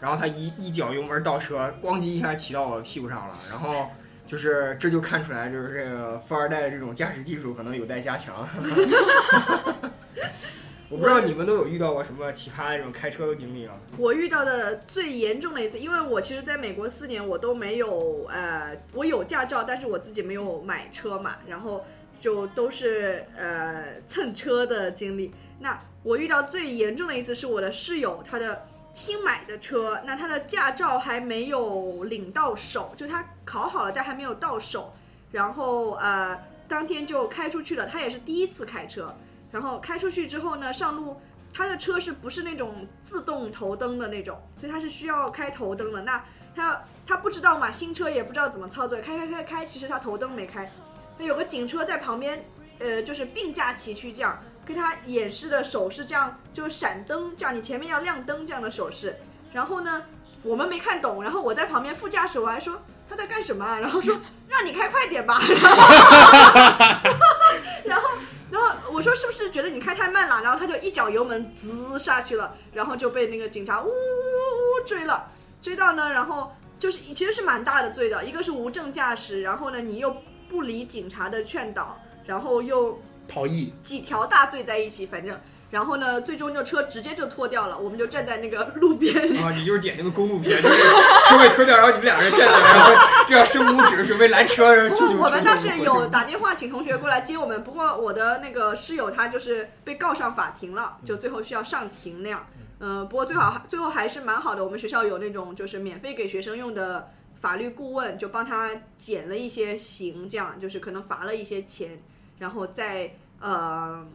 [0.01, 3.89] 然后他一一脚油门倒车，咣叽一下骑到我屁股上了，然后。
[4.27, 8.47] 就是这就看出来，就是这个富二代的这种驾驶技术可能有待加强。
[10.89, 13.75] 我不知道你们都有遇到过什么奇葩的这种开车的经历吗？
[13.99, 21.85] 我遇到的最严重的一次，因为我其实在美国四年，我都没有呃，我有驾照，但是我自己没有买车嘛，然后
[22.21, 25.35] 就都是呃蹭车的经历。
[25.59, 28.65] 那我遇到最严重的一次是我的室友，他的
[28.97, 34.91] 新买的车，那他的驾照还没有领到手，就他考好了，但还没有到手，
[35.31, 39.15] 然后呃当天就开出去了，他也是第一次开车。
[39.53, 41.21] 然后开出去之后呢，上路
[41.53, 44.41] 他的车是不是那种自动头灯的那种？
[44.57, 46.01] 所以他是需要开头灯的。
[46.03, 50.73] 那他他不知道嘛，新车也不知道怎么操作，开开开开，其实他头灯没开。
[51.19, 52.43] 那有个警车在旁边，
[52.79, 59.17] 呃，就是并驾齐驱这样，跟他演示的手势这样，就是闪灯这样，你前面要亮灯这样的手势。
[59.53, 60.03] 然后呢，
[60.43, 63.79] 我们没看懂，然后我在旁边副驾驶我还说他在干什么啊？
[63.79, 65.41] 然后说 让你开快点吧。
[67.85, 68.09] 然后。
[68.49, 70.41] 然后我说是不是觉得你开太慢了？
[70.41, 75.29] 然后他就一脚油门滋下去了，然后就被那个警察呜呜呜追了，
[75.61, 80.17] 追到呢，然后就是其实是蛮大的罪的，一个是无证驾驶，然后呢你又
[80.49, 85.39] 不理警察的劝导，然后又逃逸，几条大罪在一起，反正。
[85.69, 89.13] 然后呢，最终就车直接就拖掉了，我们就站在那个路边。
[89.39, 90.79] 啊，你就是典型的公路片，就是
[91.29, 94.89] 车被拖掉，然后你们两个人站在那，然后就要伸拇指准备拦车。
[94.91, 102.47] 不，我们当时有打电话请同学过来接我们，不过我的那个室友他就是被告上法庭了，就最后需要上庭那样。
[102.79, 107.11] 嗯，不过最好最后还是蛮好的，我们学校有那种就是免费给学生用的
[107.41, 112.01] 法律顾问，就帮他减了一些刑，这样就是可能罚了一些钱，
[112.39, 114.07] 然后再呃。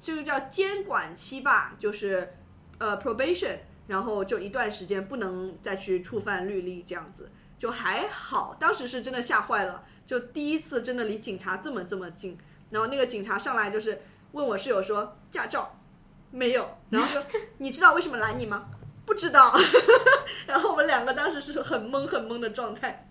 [0.00, 2.34] 这个叫监管期吧，就是
[2.76, 8.54] 呃 probation，然后就一段时间不能再去触犯律例，这样子就还好。
[8.60, 12.36] 当时是真的吓坏了，就第一次真的离警察这么这么近。
[12.68, 15.80] 然后那个警察上来就是问我室友说驾照
[16.30, 17.24] 没有，然后说
[17.56, 18.68] 你知道为什么拦你吗？
[19.06, 19.54] 不知道。
[20.46, 23.08] 然后我们两个当时是很懵很懵的状态。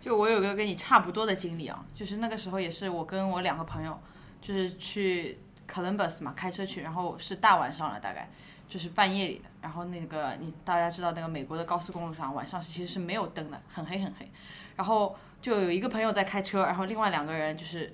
[0.00, 4.00] 就我有个跟你差不多的经历啊，就是那个时候也是我跟我两个朋友
[4.40, 5.38] 就是去。
[5.72, 8.28] Columbus 嘛，开车去，然后是大晚上了，大概
[8.68, 9.44] 就是半夜里的。
[9.62, 14.28] 然后那个你大家知道，那个美国的高速公路上晚上是其实是没有灯的，很黑很黑。
[14.74, 17.92] 然后就有一个朋友在开车，然后另外两个人就是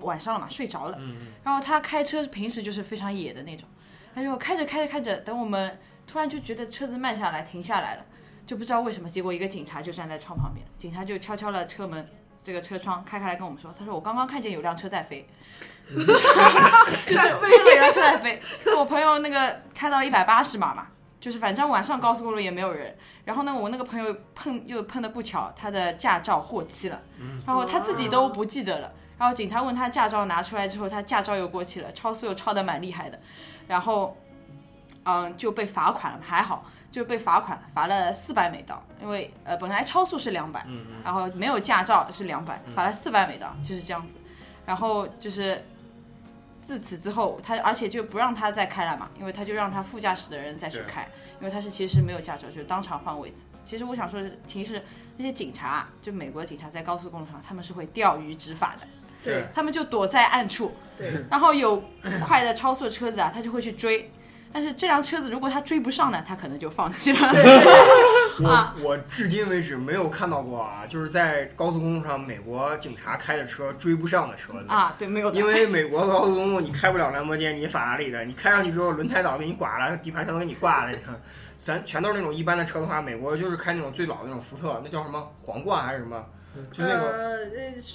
[0.00, 1.00] 晚上了嘛，睡着了。
[1.42, 3.66] 然后他开车平时就是非常野的那种，
[4.14, 8.04] 他就开着开着开着，等我们突然就觉得车子慢下来，停下来了，
[8.48, 9.08] 就不知道为什么。
[9.08, 12.08] 结果一个警察就站在窗旁边，警察就敲敲了车门。
[12.42, 15.28] 这个车窗开开来跟我们说，他说我刚刚看见有辆车在飞，
[15.90, 16.02] 就
[17.18, 18.40] 是有辆车在飞。
[18.74, 20.86] 我朋友那个开到了一百八十码嘛，
[21.20, 22.96] 就是反正晚上高速公路也没有人。
[23.26, 27.02] 然后呢，我那个朋友碰又碰的不巧，他的驾照过期了，
[27.44, 28.90] 然后他自己都不记得了。
[29.18, 33.20] 然后警察问他驾照拿出来之后，他驾照又过期了，超速又超的蛮厉害的，
[33.66, 34.16] 然后
[35.02, 36.64] 嗯就被罚款了，还好。
[36.90, 40.66] 就被罚款，罚了四百美刀，因为呃本来超速是两百，
[41.04, 44.16] 然后没有驾照是两百，罚了四百美刀，就是这样子。
[44.64, 45.64] 然后就是
[46.66, 51.06] 自此之后，他而且就不让他再开了嘛，因为他就让他副驾驶的人再去开，
[51.40, 53.44] 因为他是其实是没有驾照，就当场换位子。
[53.64, 54.82] 其实我想说的是，其实
[55.18, 58.86] 那些警察啊，就美国警察在高速公路上，他们是会钓鱼执法的，
[59.22, 61.82] 对他们就躲在暗处，对，然后有
[62.24, 64.10] 快的超速的车子啊，他就会去追。
[64.52, 67.18] 但是这辆车子如果他追不上呢，他可能就放弃了。
[68.48, 74.64] 啊我我至今为止没有看到过啊，就是在高速公路上美国警察开的车追不上的车子。
[74.68, 81.20] 啊，对，没有因为美国高速公路你开不了兰博基尼、法拉利的，你开上去之后轮胎倒给你刮了，底盘全都给你挂了，你看，
[81.58, 86.24] 全全都是那种一般的车的话，美国就是开那种最老的那种福特，那叫什么皇冠还是什么，
[86.72, 87.48] 就是那个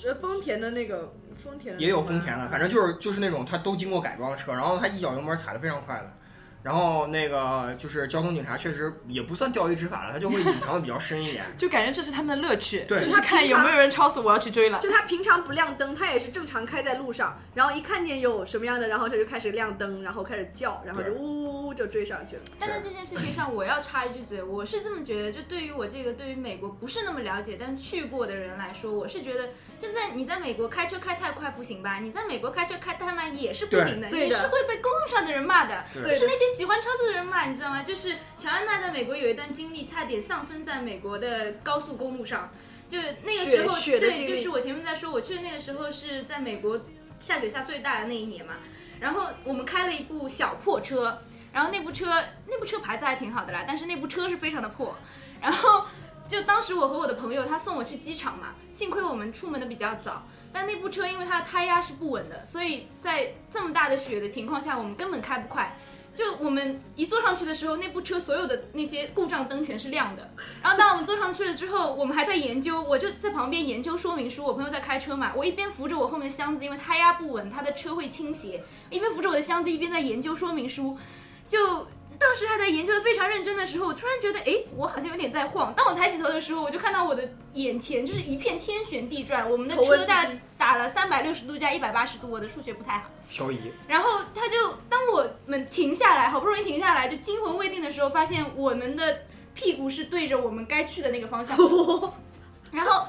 [0.08, 6.12] 呃丰田的那个丰田的也有丰田的，反正就是就是那种它都经过改装的车，然后它一脚油门踩的非常快的。
[6.64, 11.44] 然后那个就是交通警察，确实也不算钓鱼执法了，他就会隐藏的比较深一点。
[11.58, 14.80] 就感觉这是他们的乐趣，对就是看有没有人超速，我要去追了。
[14.80, 22.42] 就他平常不亮灯，他也是正常开在路上，然后一看见有什么样的，然后他就开始亮灯，然后开始叫，然后就呜呜呜就追上去了。
[22.58, 29.50] 但在这件事情上，我要插一句嘴，我是这么觉得，就对于我这个对于美国不是那么了解但去过的人来说，我是觉得，
[29.80, 32.00] 就在你在美国开车开太快不行吧？
[32.00, 37.82] 你在美国开车开太慢也是不行的，对对的你是会被公路上的人骂的，对就是那些喜欢超速的人嘛，你知道吗？
[37.82, 42.52] 就是乔安娜在美国有一段经历，差点丧生在美国的高速公路上，
[42.88, 46.80] 就那个时候，对，就是我前面在说，我去的那个时候是在美国
[47.20, 48.54] 下雪下最大的那一年嘛，
[49.00, 51.20] 然后我们开了一部小破车，
[51.52, 54.96] 然后那部车那部车牌子还挺好的啦，但是那部车是非常的破，
[55.42, 55.86] 然后
[56.28, 65.76] 就当时我和我的朋友他送我去机场嘛，幸亏我们出门的比较早，但那部车因为它的胎压是不稳的，所以在这么大的雪的情况下，我们根本开不快。
[66.16, 70.30] 就我们一坐上去的时候，那部车所有的那些故障灯全是亮的。
[70.62, 74.44] 然后当我们坐上去了之后，我们还在研究，我就在旁边研究说明书。
[74.44, 80.98] 我朋友在开车嘛，我一边扶着我后面的箱子，因为胎压不稳，他的车会倾斜，一边扶着我的箱子，一边在研究说明书。
[81.50, 81.86] 就
[82.20, 85.74] 当时还在研究的非常认真的时候，我突然觉得，哎，我好像有点在晃。
[85.76, 90.26] 当我抬起头的时候，我就看到我的眼前就是一片天旋地转，我们的车架
[90.58, 93.10] 打了三百六十度加一百八十度，我的数学不太好。
[93.30, 99.22] 漂移，然后他就当我们停下来，好不容易停下来，就惊魂未定的时候，发现我们的
[99.54, 101.58] 屁股是对着我们该去的那个方向。
[102.72, 103.08] 然后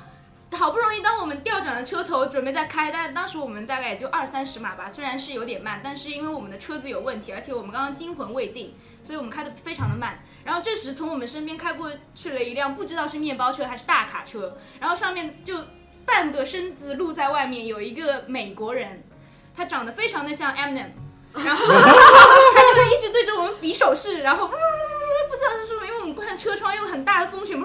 [0.53, 8.73] 好不容易，当我们调转了车头，准备再开，但当时我们大概也就二三十码吧，虽然是有点慢，但是因为我们的车子有问题，而且我们刚刚惊魂未定，
[9.05, 10.23] 所以我们开的非常的慢。
[10.45, 15.59] 然后这时从我们身边开过去了一辆不知道是面包车还是大卡车，然后上面就
[16.07, 19.03] 半个身子露在外面，有一个美国人，
[19.57, 20.91] 他长得非常的像 Eminem，
[21.33, 27.57] 然后他就一直对着我们比手势，然后不知道是什么，因为我们关车窗，又很大的风雪，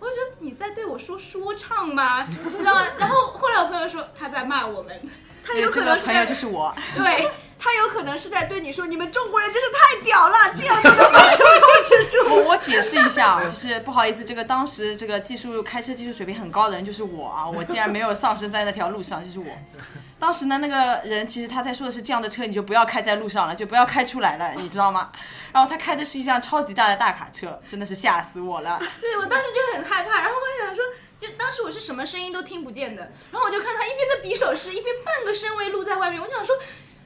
[0.00, 2.26] 我就觉得你在对我说说唱吗？
[2.28, 2.86] 你知道吗？
[2.98, 5.00] 然后后来我朋友说他在骂我们，
[5.44, 12.24] 他有可这个朋友能是在就是我，对，他有可能是在对你说，你们中国人真是太屌了，这样都能控制住。
[12.32, 19.46] 我我解释一下啊，就是不好意思，这个当时这个技术开车技术水平很高的人就是我啊，我竟然没有丧生在那条路上，就是我。
[20.20, 25.10] 当时呢，那个人其实他在说的是这样的车你就不要开在路上了，就不要开出来了， 你知道吗？
[25.52, 28.80] 然后他开的是一辆超级大的大卡车，真的是吓死我了。
[29.00, 30.84] 对我当时就很害怕，然后我还想说，
[31.20, 36.56] 就当时我是什么声音都听不见的，然后我就看他一边在比手势，一边半个身位露在外面，我想说。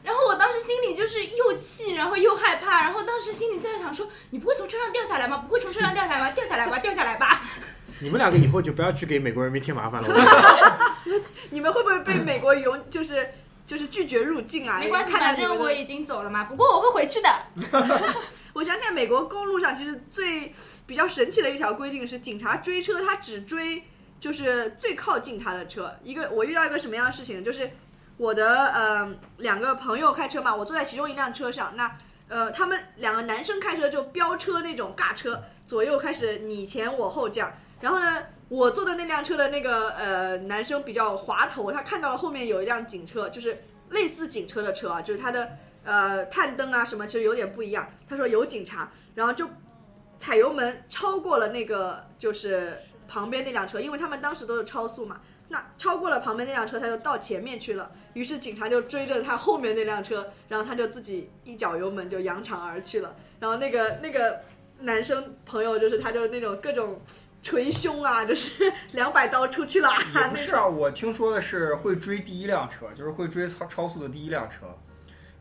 [0.02, 5.38] 然后我当时心里就是又气，然后又害怕，然后当时心里在想说：“你不会从车上掉下来吗？
[5.38, 6.30] 不会从车上掉下来吗？
[6.30, 7.42] 掉下来吧，掉下来吧。
[8.00, 10.08] 你们两个以后就不要去给美国人民添麻烦了。
[10.08, 13.28] 我 你们会不会被美国永就是
[13.64, 16.44] 就是拒绝入境啊？”没关系，反正我已经走了嘛。
[16.44, 17.28] 不过我会回去的。
[18.54, 20.52] 我想起来，美国公路上其实最
[20.84, 23.82] 比较神奇的一条规定是，警察追车他只追
[24.20, 25.94] 就是最靠近他的车。
[26.02, 27.42] 一个我遇到一个什么样的事情呢？
[27.44, 27.70] 就是
[28.22, 37.52] 我的呃两个朋友开车嘛，我坐在其中一辆车上，那呃他们两个男生开车就飙车那种尬车，左右开始你前我后这样。
[37.80, 45.51] 然后呢，我坐的那辆车的那个呃男生比较滑头，他看到了后面有一辆警车，就是类似警车的车啊，就是他的
[45.82, 47.88] 呃探灯啊什么，其实有点不一样。
[48.09, 49.49] 他说有警察，然后就
[50.20, 55.20] 踩油门超过了那个就是旁边那辆车，因为他们当时都是超速嘛。
[55.53, 57.92] 那超过了旁边那辆车，他就到前面去了。
[58.14, 63.14] 于是警察就追着他后面那辆车，然后他就自己一脚油门就扬长而去了。
[63.38, 64.40] 然后那个那个
[64.80, 66.98] 男生朋友就是他就那种各种
[67.42, 70.30] 捶胸啊，就是两百刀出去了、也那种。
[70.30, 74.74] 不是啊，我听说的是会追第一辆车，就是会追超超速的第一辆车。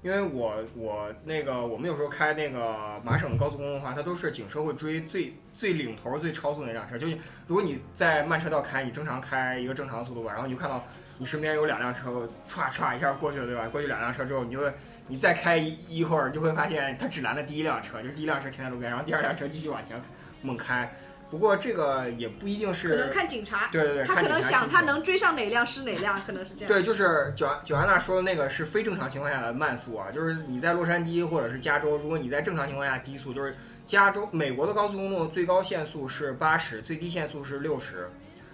[0.03, 6.97] 因为我我那个我们有时候开那个麻省的高速公路的话，它都是警车会追最最领头最超速那辆车。
[6.97, 10.83] 就你如果你在慢车道开，你正常开一个正常的速度吧，然后你就看到
[11.19, 13.67] 你身边有两辆车，歘歘一下过去了，对吧？
[13.67, 14.73] 过去两辆车之后，你就会
[15.07, 20.01] 你再开一一会儿，你就会发现它只拦了第一辆车，就是第一辆车停在路边，然后第二辆车继续往前
[20.41, 20.91] 猛开。
[21.31, 26.67] 不过这个也不一定是可能是，看警察，对对对，他可能想他能追上哪辆是哪辆，可能是这样。
[26.67, 33.55] 对，就是九九安娜说的那个是非正常情况下的慢速啊，就是你在洛杉矶或者是加州，如果你在正常情况下低速，就是
[33.85, 38.09] 加州美国的高速公路最高限速是八十，最低限速是六十，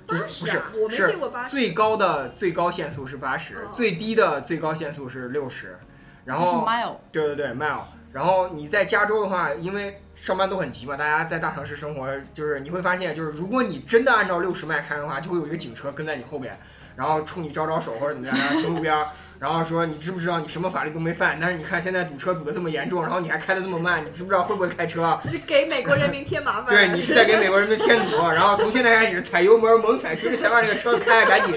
[0.08, 1.50] 就是不是80啊我没见过八十。
[1.50, 5.78] 最高的最高限速是八十、哦最低的最高限速是六十，
[6.24, 7.82] 然后 mile，对对对，mile。
[8.18, 16.60] 然后你在加州的话，因为上班都很急嘛，大家在大城市生活，就是你会发现，就是如果你真的按照六十迈开的话，就会有一个警车跟在你后边，
[16.98, 25.16] 然后冲你招招手或者怎么样，然后停路边儿，然后说你知不知道你什么法律都没犯，但是你看现在堵车堵得这么严重，然后你还开得这么慢，你知不知道会不会开车？
[25.24, 26.66] 这是给美国人民添麻烦。
[26.66, 31.56] 对你是在给美国人民添堵，然后从现在开始踩油门猛踩，追着前面那个车开，赶紧，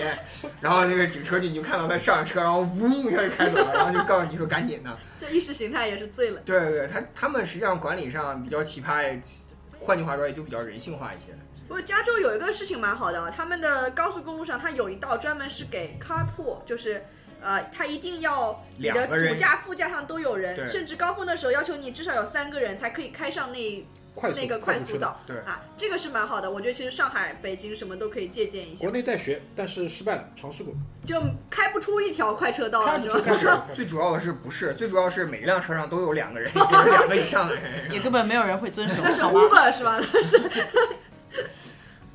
[0.60, 4.94] 然后那个警车就你就看到他上车，然后嗡一下就开走了，然后就告诉你说赶紧的。
[5.18, 6.42] 这意识形态也是醉了。
[6.44, 9.18] 对对对，他他们实际上管理上比较奇葩，
[9.78, 11.34] 换句话说也就比较人性化一些。
[11.70, 17.00] 不过加州有一个事情蛮好的啊，他们的高速公路上它有一道专门是给 carpool，就是
[17.40, 25.10] 呃，它一定要你的主驾、副驾上都有人，对甚至高峰的时候要求你至少有三个人才可以开上那快那个快速道。
[25.10, 25.20] 道。
[25.28, 30.74] 对啊，这个是蛮好的，我觉得其实上海、北京什么都可以借鉴一下国，内在学，但是失败了，尝试过。
[31.04, 33.64] 就开不出一条快车道了，开不出是吧？
[33.68, 34.74] 不是，最主要的是不是？
[34.74, 37.62] 最主要是每一辆车上都有两个人，有两个以上的人。
[37.94, 40.00] 也根本没有人会遵守，那 是？Uber 是吧？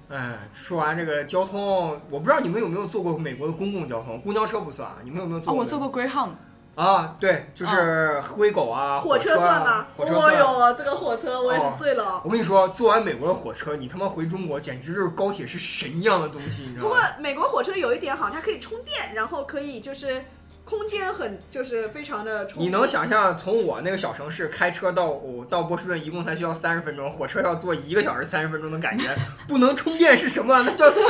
[0.07, 5.63] 哎，说完这个交通，我不知道你们有没有坐过美国的公共交通，公交车不算啊，你们有没有坐哦，过？
[5.63, 6.29] 我坐过 Greyhound，
[6.75, 9.87] 啊，对，就是灰狗啊，火车啊算吗？
[9.97, 10.35] 火车算。
[10.35, 12.21] 哦哟，这个火车我也是醉了。
[12.23, 17.01] 我跟你说，坐完美国的火车，你他妈回中国简直就是高铁是神一样的东西，你知道吗不过？
[17.19, 20.23] 美国火车有一点好，它可以充电，然后可以就是
[20.65, 22.61] 空间很就是非常的充。
[22.61, 29.07] 你能想象从我那个小城市开车到我到波士顿一共才需要三十分钟，火车要坐一个小时三十分钟的感觉？
[29.47, 30.63] 不能充电是什么？
[30.63, 31.01] 那叫残，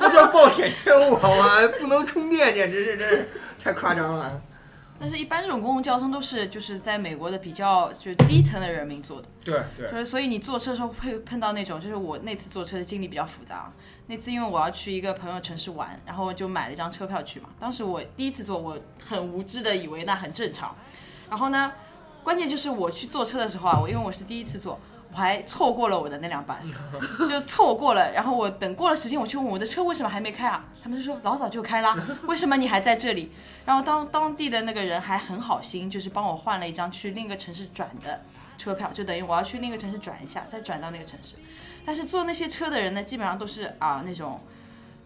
[0.00, 1.60] 那叫暴殄天物好吗？
[1.78, 3.28] 不能充电简直是真是
[3.62, 4.40] 太夸张了。
[5.02, 13.68] 但是一般这种公共交通都是就是在美国的比较就是低层的人民坐的，对对就是所以你坐车的时候会碰到那种，就是我那次坐车的经历比较复杂。
[14.06, 17.48] 那次因为我要去一个朋友城市玩，然后就买了一张车票去嘛。
[17.58, 20.72] 当时我第一次坐，我很无知的以为那很正常。
[21.28, 21.72] 然后呢，
[22.22, 24.78] 关键就是我去坐车的时候啊，我因为我是第一次坐，
[25.12, 26.72] 我还错过了我的那辆 bus，
[27.28, 28.12] 就错过了。
[28.12, 30.64] 然后我等过了时间，我去问我的车为什么还没开啊？
[30.82, 31.94] 他们就说老早就开啦，
[32.26, 33.30] 为什么你还在这里？
[33.66, 38.22] 然后当当地的那个人还很好心，就是帮我换了一张去另一个城市转的
[38.56, 41.36] 车票，就等于我要去另一个城市转一下，再转到那个城市。
[41.84, 44.40] 但是坐那些车的人呢，基本上都是啊那种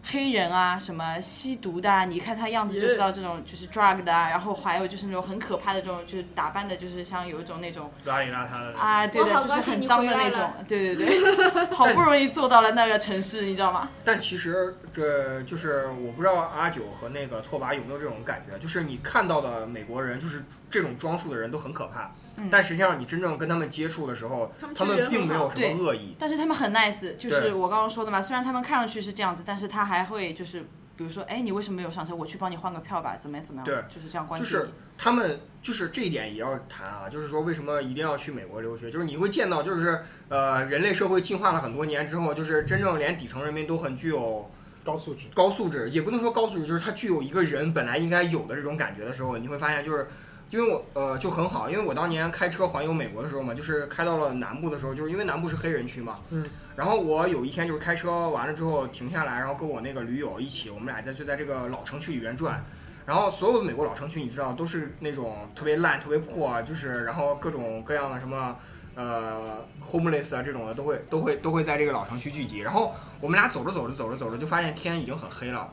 [0.09, 8.77] 黑人啊，什么吸毒的啊，你一看他样子就知道这种就是 drug 的啊，然后还有就是那种很可怕的这种，就是打扮的，就是像有一种那种邋里邋遢的。
[8.77, 13.89] 啊，对的，就是很脏的那种对对对，好不容易做到了那个城市，你知道吗？
[14.05, 26.15] 但其实这就是我不知道阿九和那个拓跋有没有这种感觉，就是你看到的美国人，就是这种装束的人都很可怕，嗯但实际上你真正跟他们接触的时候，他们并没有什么恶意。
[26.17, 30.65] 但是他们很 nice，就是我刚刚说的嘛，虽然他们看上去是这样子，但是他还会就是。
[30.95, 32.15] 比如说，哎，你为什么没有上车？
[32.15, 33.65] 我去帮你换个票吧，怎么样怎么样？
[33.65, 34.67] 对就是这样关就是。
[34.97, 38.89] 他们就是这一点也要谈啊，就是说为什么一定要去美国留学？
[38.89, 44.49] 就是你会见到，就是呃，人类社会进化了很多年之后，就是真正连底层人民都很具有
[44.83, 45.27] 高素质。
[45.35, 50.07] 高素质，也不能说高素质，就是他具有一个人本来应该有的这种感觉的时候，你会发现就是。
[50.49, 62.63] 因为我呃就很好，因为我当年开车环游美国的时候嘛，就是开到了南部的时候，就是因为南部是黑人区嘛，嗯，然后我有一天就是开车完了之后停下来，然后跟我那个驴友一起，我们俩在就在这个老城区里边转，
[63.05, 68.55] 然后所有的美国老城区你知道都是那种特别烂、特别破，就是然后各种各样的什么
[68.95, 75.67] 呃 homeless 啊这种的都会都会都会在这个老城区聚集，然后我们俩走着走着走着走着就发现天已经很黑了，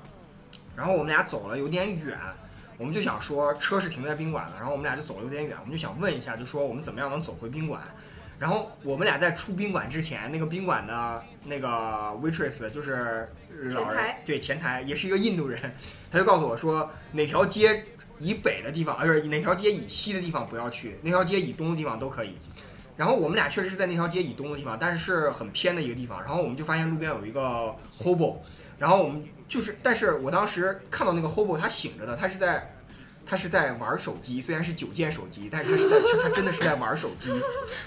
[0.74, 2.18] 然后我们俩走了有点远。
[2.78, 7.82] 我们就想说车是停在宾馆的，然后我们俩就走了有点远，我们就想问一下，就说我们怎么样能走回宾馆。
[8.36, 11.68] 然后我们俩在出宾馆之前，那个宾馆的那个
[12.20, 13.26] waitress 就是
[13.70, 15.72] 老人对前台也是一个印度人，
[16.10, 17.84] 他就告诉我说哪条街
[18.18, 22.34] 以北的地方，呃，不是哪条街以西的地方不要去，那条街以东的地方都可以。
[22.96, 26.20] 然后我们俩确实是在那条街以东的地方，但是是很偏的一个地方。
[26.20, 28.38] 然后我们就发现路边有一个 hobo，
[28.78, 32.70] 然后我们就是，但是我当时看到那个 hobo 他醒着的，他是在。
[33.26, 37.32] 他是在玩手机，虽然是九键手机，但是他是在，他真的是在玩手机。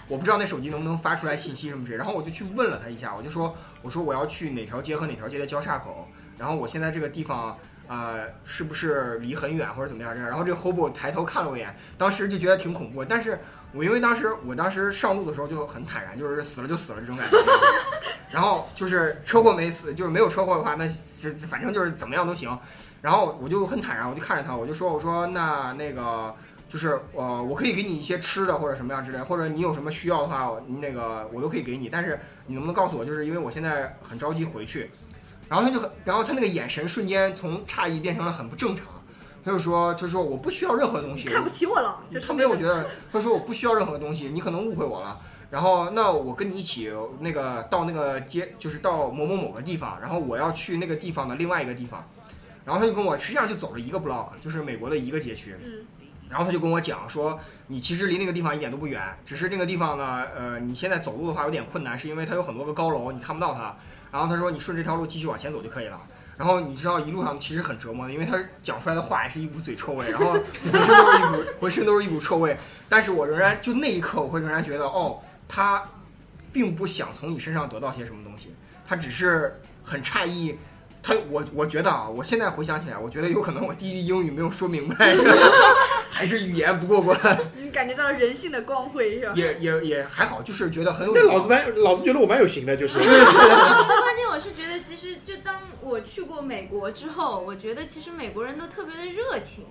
[0.08, 1.97] 我不知道那手机能不能发出来信息什么之类。
[1.99, 6.08] 然后我就去问了他一下，我就说，我说我要去哪条街和哪条街的交叉口，
[6.39, 7.55] 然后我现在这个地方，
[7.88, 10.28] 呃，是不是离很远或者怎么样这样？
[10.28, 13.05] 然后这个 hobo 抬头看了我一眼，当时就觉得挺恐怖。
[13.05, 13.38] 但是
[13.78, 17.38] 我因为当时我当时上路的时候就很坦然，就是死了就死了这种感觉。
[18.32, 20.88] 然后就是车祸没死，就是没有车祸的话，那
[21.19, 22.57] 这反正就是怎么样都行。
[23.01, 26.36] 然后我就很坦然，我就看着他，我就说我说那那个
[26.67, 30.51] 就是呃，我可以给你一些吃的或者什么样之类，或者你有什么需要的话，
[30.82, 31.88] 那个我都可以给你。
[31.88, 34.89] 但是你能不能告诉我，就是因为我现在很着急回去。
[35.47, 38.86] 然后他就很，然后他那个眼神瞬间从诧异变成了很不正常。
[39.48, 45.18] 他就说，他说我不需要任何东西，看不起我了，就是他没有觉得，他说我不需要任何东西，你可能误会我了。
[45.50, 46.91] 然后那我跟你一起
[47.22, 52.04] 那个到那个街，就是到某某某个地方，然后我要去那个地方的另外一个地方。
[52.66, 55.56] 然后他就跟我实际上就走了一个 block，就是美国的一个街区。
[55.64, 55.86] 嗯
[56.30, 63.74] 然后他就跟我讲说，你其实离那个地方一点都不远，只是那个地方呢，呃，你现在走路的话有点困难，是因为它有很多个高楼，你看不到它。
[64.12, 65.98] 然后他说你顺这条路继续往前走就可以了。
[66.38, 70.38] 然后你知道一路上其实很折磨的，因为他讲出来的话也是一股嘴臭味，然后
[70.70, 72.58] 浑身都是一股浑身都是一股臭味。
[72.88, 75.84] 但是我仍然就那一刻，我会仍然觉得，哦，他
[76.54, 78.54] 并不想从你身上得到些什么东西，
[78.88, 80.58] 他只是很诧异。
[81.08, 85.16] 他我我觉得啊，我现在回想起来，我觉得有可能我第一句英语没有说明白，
[86.12, 87.18] 还是语言不过关，
[87.58, 89.34] 你感觉到人性的光辉是吧？
[89.36, 99.66] 也也也还好，就是觉得很有但老子蛮老子觉得我蛮有型的，就是 最关键我是觉得，其实就当我去过美国之后，我觉得其实美国人都特别的热情，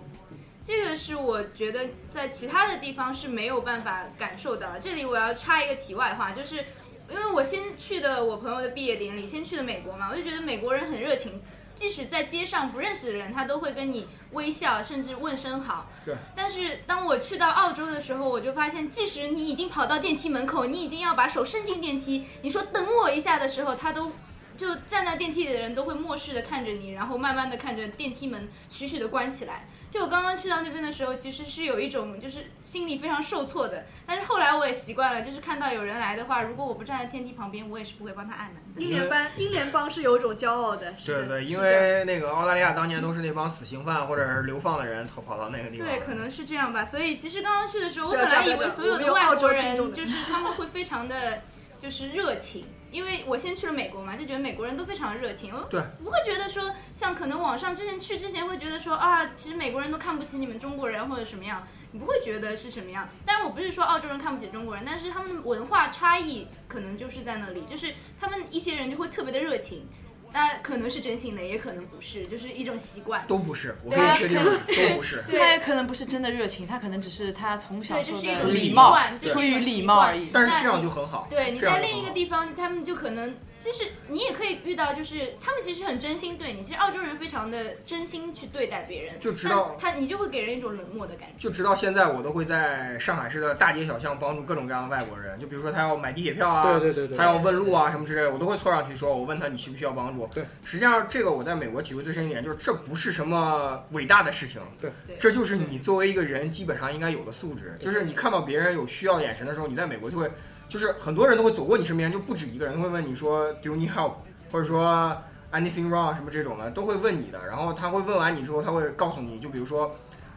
[0.64, 4.80] 这个是我觉得在其他的地方是没有办法感受到的。
[4.80, 6.64] 这里我要插一个题外话，就是
[7.08, 11.42] 因为我先去的我朋友的毕业典礼，先去的美国嘛，我就觉得美国人很热情。
[11.74, 15.90] 即使在街上不认识的人，他都会跟你微笑，甚至问声好。
[16.06, 16.14] 对。
[16.34, 24.10] 但是当我去到澳洲的时候，我就发现，即使你已经跑到电梯门口，你已经要把手伸进电梯，你说等我一下的时候，他都
[24.56, 29.66] 就站在电梯里的人都会漠视的看着你，然后慢慢的看着电梯门徐徐的关起来。
[29.88, 38.82] 就我刚刚去到那边的时候，其实是有一种就是心里非常受挫的，但是后来我也习惯了，就是看到有人来的话，如果我不站在电梯旁边，我也是不会帮他按门的。
[38.82, 45.86] 英联邦，英联邦是有一种骄傲的，是的对对，因为那个澳大利亚当年都是那帮死刑犯或者是流放的人逃跑到那个地方。
[45.86, 46.84] 对，可能是这样吧。
[46.84, 51.42] 所以其实刚刚去的时候，我本来以为所有的外国人就是他们会非常的，
[51.78, 52.64] 就是热情。
[52.92, 63.06] 因为我先去了美国嘛，就觉得美国人都非常热情，我对不会觉得说像可能网上之前去之前会觉得说啊，其实美国人都看不起你们中国人或者什么样，你不会觉得是什么样。
[63.26, 69.86] 当然我不是说澳洲人看不起中国人，但是他们文化差异可能就是在那里，就是他们一些人就会特别的热情，
[70.32, 73.24] 那可能是真心的，也可能不是，就是一种习惯。
[73.26, 74.50] 都不是，我可以确定都
[74.96, 75.24] 不是。
[75.28, 80.28] 对他也可能不是真的热情，他可能只是他从小就是一种的礼习貌，惯，就是出于礼貌而已。
[80.32, 81.26] 但是这样就很好。
[81.30, 83.34] 对，你在另一个地方，他们就可能
[83.66, 86.62] 就是你也可以遇到，就是他们其实很真心对你。
[86.62, 91.34] 其实澳洲人非常的真心去对待别人，就知道他你就会给人一种冷漠的感觉。
[91.36, 95.36] 就直到现在，我都会在上海市的大街小巷帮助各种各样的外国人。
[95.40, 100.28] 就比如说他要买地铁票啊，对对对对，他要问路啊什么之类的，我都会凑上去说，我问他你需不需要帮助。
[100.32, 107.76] 对，实际上这个我在美国体会最深一点，就是这不是什么伟大的事情，对对这就是你作为一个人基本上应该有的素质。
[107.80, 110.30] 就是你看到别人有需要眼神的时候，你在美国就会，
[110.68, 114.14] 就是很多人都会走过你身边，就不止一个人会问你说 Do you need help，
[114.50, 115.16] 或者说
[115.52, 117.46] anything wrong 什么这种的，都会问你的。
[117.46, 119.96] 然后他会问完你之后，他会告诉你，就比如说，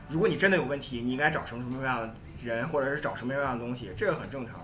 [0.09, 2.13] 如果你真的有问题，你应该找什么什么样的
[2.43, 4.55] 人，或者是找什么样的东西，这个很正常。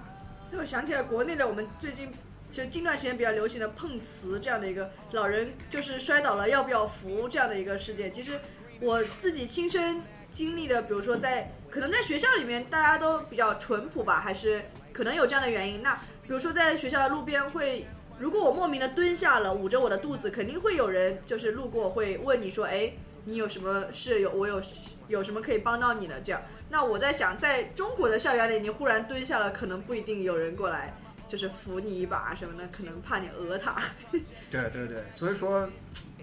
[0.51, 2.09] 因为我想起来国内的我们最近
[2.51, 8.39] 就近段时间比较流行的碰瓷这样的一个老人就是摔倒了要不要扶这样的一个事件，其实
[8.79, 10.01] 我自己亲身
[10.31, 14.63] 经历的，比如说在可能在学校里面大家都比较淳朴吧，还是
[14.93, 15.81] 可能有这样的原因。
[15.81, 15.93] 那
[16.23, 17.85] 比如说在学校的路边会，
[18.17, 22.91] 如果我莫名的蹲下了，捂着我的肚子，肯定会有人就是路过会问你说，哎，
[23.25, 24.21] 你有什么事？
[24.21, 24.61] 有我有
[25.07, 26.19] 有什么可以帮到你的？
[26.21, 26.41] 这样。
[26.69, 30.97] 那我在想，在中国的校园里，你忽然蹲下了，可能不一定有人过来，
[31.27, 33.75] 就是扶你一把什么的，可能怕你讹他。
[34.49, 35.69] 对对对，所以说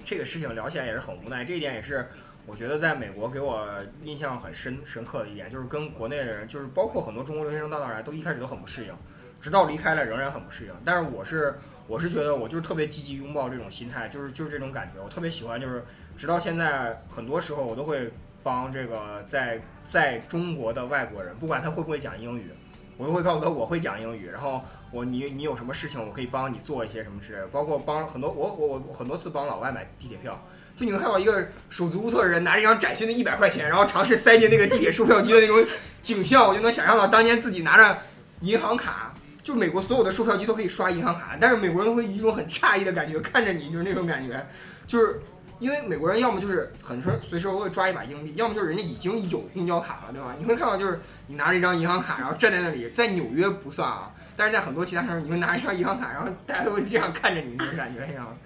[0.05, 2.09] 这个事情聊起来也是很无奈，这一点也是
[2.47, 3.67] 我觉得在美国给我
[4.03, 8.93] 印象很深深刻的一点，就是跟国内的人，就是包括很多中国留学生到那儿来，都一开始都很不适应，
[9.41, 10.73] 直到离开了仍然很不适应。
[10.85, 11.55] 但是我是
[11.87, 15.85] 我是觉得我就是特别积极拥抱这种心态，就是就是这种感觉，我特别喜欢，就是
[16.17, 18.11] 直到现在很多时候我都会
[18.43, 22.51] 帮这个在在中国的外国人，不管他会不会讲英语，
[22.97, 24.61] 我都会告诉他我会讲英语，然后。
[24.95, 30.39] 我你你有什么事情，我可以帮你做一些什么之类的，包括帮很多我我我很多次帮老外买地铁票，
[30.77, 35.65] 就你能看到一个手足无措的人拿着一张崭新的一百块钱，然后尝试塞进那个地铁售票机的那种
[36.01, 37.99] 景象，我就能想象到当年自己拿着
[38.41, 44.47] 银行卡，就美国所有的售票机都可以刷银行卡，但是美国人都会以一种很诧异的感觉看着你，就是那种感觉，
[44.87, 45.21] 就是
[45.59, 50.35] 因为美国人要么就是很随随时会抓一把硬币，要么就是人家已经有公交卡了，对吧？
[50.39, 50.99] 你会看到就是
[51.29, 58.37] 你拿着一张银行卡，然后站在那里，在纽约不算啊，但是在很多其他城市，你会拿一张银行卡，然后大家都会这样看着你，那种感觉一样。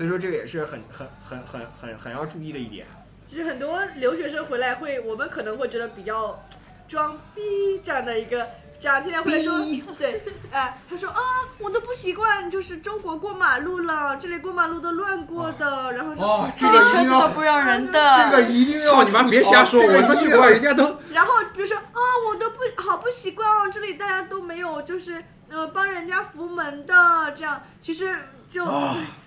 [0.00, 2.86] 所以说这个也是很很很很很很要注意的一点。
[3.26, 6.42] 其实很多留学生回来会，我们可能会觉得比较
[6.88, 8.48] 装逼这样的一个，
[8.80, 9.52] 这样天天会说，
[9.98, 11.20] 对，哎，他说啊，
[11.58, 18.24] 我都不习惯，就是中国过马路了，这里过马路都乱过的，然后说哦，这这里车子都不让人的。
[18.24, 19.22] 这个一定要操你妈！
[19.24, 26.94] 别瞎说，这个我他妈去一定要国外，人家都然后比如说啊，我都不好不习惯哦，这里大家都没有就是呃帮人家扶门的，
[27.36, 28.16] 这样其实
[28.50, 28.66] 就、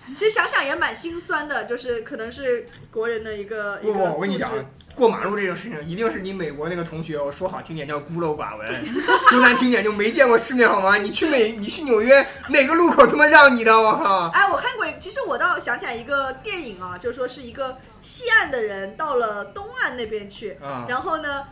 [0.08, 4.52] 其实想想也蛮心酸的，就是可能是国人的一个不不，我跟你讲，
[4.94, 8.70] 过马路这种事情，一定是你美国那个同学，我说好听点叫孤陋寡闻，
[9.30, 10.98] 说难听点就没见过世面好吗？
[10.98, 13.74] 你去美， 你去纽约，哪个路口他妈让你的？
[13.74, 14.28] 我靠！
[14.28, 21.46] 哎，我看过，其实我倒想起来一个电影啊，就是说是一个西岸的人到了东岸那边去，啊然后呢，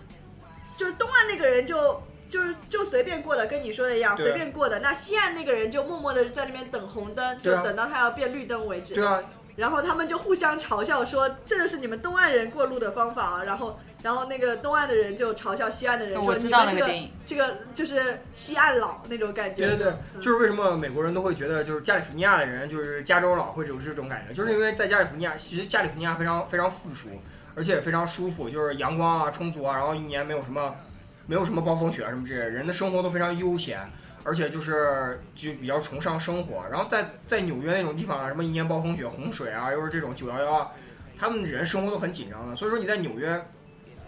[0.76, 2.02] 就是东岸那个人就
[2.32, 4.78] 就是就随便过的，跟你说的一样，随便过的。
[4.78, 8.94] 那西岸那个人就默默的在那边等红灯，就等到他要变绿灯为止。
[8.94, 9.22] 对啊，
[9.56, 13.42] 然后他们就互相嘲笑说，这就是你们东岸人过路的方法啊。
[13.44, 19.66] 然后，然后那个东岸的人就嘲笑西岸的人说，我知道你们这个那个电影这个就是西岸佬那种感觉。
[19.66, 27.10] 对对对，嗯就是为什么美国人都会觉得就是加利福尼亚的人就是加州佬会有这种感觉，就是因为在加利福尼亚，其实加利福尼亚非常非常富庶，
[27.54, 30.74] 而且非常舒服，就是阳光啊充足啊，然后一年没有什么
[31.26, 33.80] 没有什么暴风雪啊什么之类的，人的生活都非常悠闲。
[34.24, 40.70] 而且就是就比较崇尚生活，然后在在纽约那种地方啊，什么一年暴风雪、洪水啊，又是这种九幺幺啊，
[41.18, 42.54] 他们人生活都很紧张的。
[42.54, 43.44] 所以说你在纽约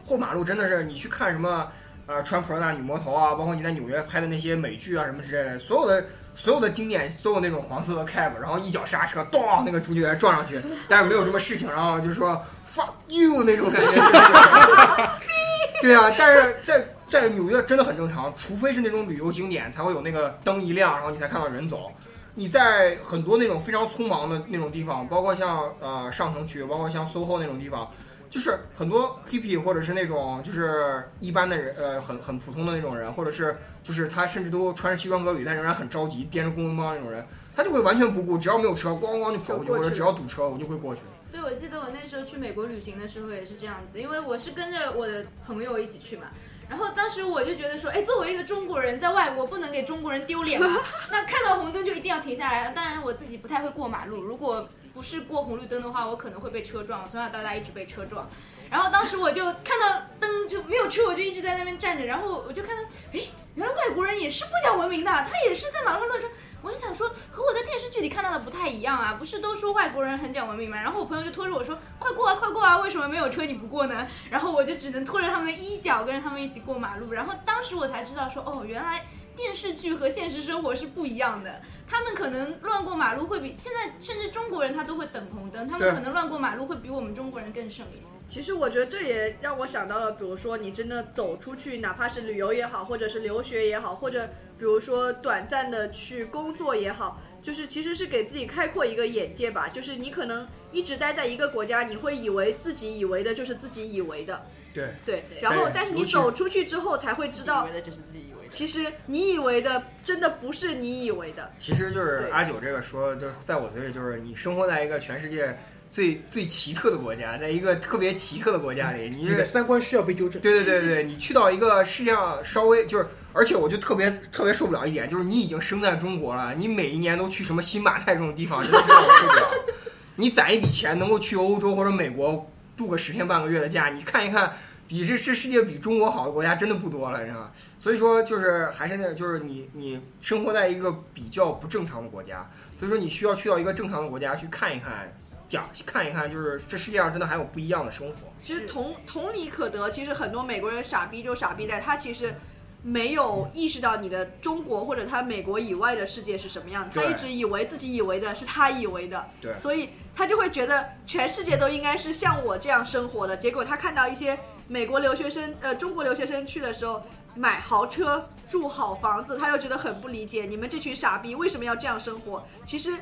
[0.06, 1.66] 过马路真的是你去看什么
[2.06, 6.06] 呃穿普罗纳女魔头啊，包括你在纽约拍的那些美剧啊什么之类的，所有的
[6.36, 12.40] 所有的经典所有那种黄色的 cab，然后一脚刹车，咚，那个主角撞上去，但是没有什么事情，然后就是说
[12.72, 13.90] fuck you 那种感觉。
[15.82, 21.92] 对啊，但是在在纽约真的很正常，除非是那种旅游景点才会有那个灯一亮，然后你才看到人走。
[22.34, 27.88] 你在很多那种非常匆忙的那种地方，包括像呃上城区，包括像 SOHO 那种地方，
[28.28, 41.02] 就是很多 hippie 或者是那种就是一般的人，呃，很很普通的那种人，或者是就是他甚至都穿着西装革履，但仍然很着急，掂着公文包那种人，他就会完全不顾，只要没有车，咣咣就跑过去，过去或者只要堵车，我就会过去。
[41.30, 46.24] 对，我记得我那时候去美国旅行的时候也是这样子，因为我是跟着我的朋友一起去嘛。
[46.68, 50.66] 然后当时我就觉得说，哎，作为一个中国人，在外国不能给中国人丢脸嘛。
[51.10, 52.70] 那看到红灯就一定要停下来。
[52.70, 57.02] 当然我自己不太会过马路，如果不是过红绿灯的话，我可能会被车撞。
[57.02, 58.28] 我从小到大一直被车撞。
[58.74, 62.04] 然后当时我就看到灯就没有车，我就一直在那边站着。
[62.04, 63.20] 然后我就看到，哎，
[63.54, 66.28] 原来外国人也是不讲文明的，他也是在马路上乱说。
[66.60, 69.14] 我就想说，和我在电视剧里看到的不太一样啊！
[69.16, 70.76] 不是都说外国人很讲文明吗？
[70.76, 72.78] 然后我朋友就拖着我说：“快过啊，快过啊！
[72.78, 77.12] 为什么没有车你不过呢？”然后我就只能拖着他们的衣角，跟着他们一起过马路。
[77.12, 79.06] 然后当时我才知道说，哦，原来
[79.36, 81.60] 电视剧和现实生活是不一样的。
[81.86, 88.08] 他们可能乱过马路会比现在甚至中国人他都会等红灯，他们可能乱过马路会比我们中国人更胜一些。
[88.26, 94.26] 其实我觉得这也让我想到了，比如说你真的走出去，哪怕是旅游也好，或者是留学也好，或者
[94.58, 99.68] 比如说短暂的去工作也好，就是其实是给自己开阔一个眼界吧。
[99.68, 105.22] 就是你可能一直待在一个国家，你会以为自己以为的就是自己以为的，对，对。
[105.42, 108.43] 然后但是你走出去之后才会知道以为，的就是自己以为的。
[108.54, 111.50] 其实你以为的真的不是你以为的。
[111.58, 115.58] 其实就是阿九这个说，就是在我嘴里，就是你生活在一个全世界
[115.90, 120.40] 最最奇特的国家，在一个特别奇特的国家里，你你的三观需要被纠正。
[120.40, 129.50] 对对对对，你去到一个世界上稍微就是，而且我就特别特别受不了一点，就是你已经生在中国了，你每一年都去什么新马泰这种地方，真的是让我受不了。
[130.14, 134.52] 你攒一笔钱能够去欧洲或者美国度个十天半个月的假，你看一看，
[134.86, 137.50] 比这这世界比中国好的国家真的不多了，你知道吗？
[137.78, 145.14] 所以说就是还是那，就是你你生活在一个比较不正常的国家，所以说你需要去到一个正常的国家去看一看，
[145.48, 148.16] 讲看一看，就是这世界上真的还有不一样的生活。
[148.42, 152.34] 其实同同理可得，其实很多美国人傻逼就傻逼在他其实
[152.82, 163.36] 没有意识到你的中国或者他美国以外的世界是什么样的，他一直以为自己以为的是他以为的，对所以他就会觉得全世界都应该是像我这样生活的。
[163.36, 164.38] 结果他看到一些
[164.68, 167.02] 美国留学生呃中国留学生去的时候
[167.34, 172.46] 买豪车住好房子，他又觉得很不理解，你们这群傻逼为什么要这样生活？
[172.64, 172.98] 其实。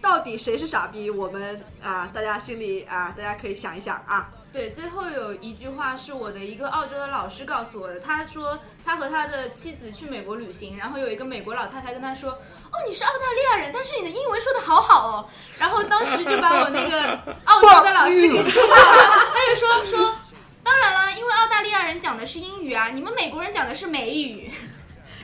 [0.00, 1.10] 到底谁是傻逼？
[1.10, 4.30] 我们啊，大家心里啊，大家可以想一想啊。
[4.52, 15.28] 对，最后有一句话是我的一个澳洲的老师告诉我的，他说他和他的妻子去美国旅行，然后有一个美国老太太跟他说，哦，你是澳大利亚人，但是你的英文说的好好哦，
[15.58, 17.02] 然后当时就把我那个
[17.44, 20.14] 澳洲的老师给气到了，他就说说，
[20.62, 24.50] 当然了，因为澳大利亚人讲的是英语啊，你们美国人讲的是美语。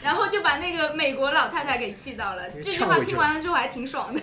[0.03, 2.51] 然后就把那个美国老太太给气到了。
[2.51, 4.21] 这句话听完了之后还挺爽的。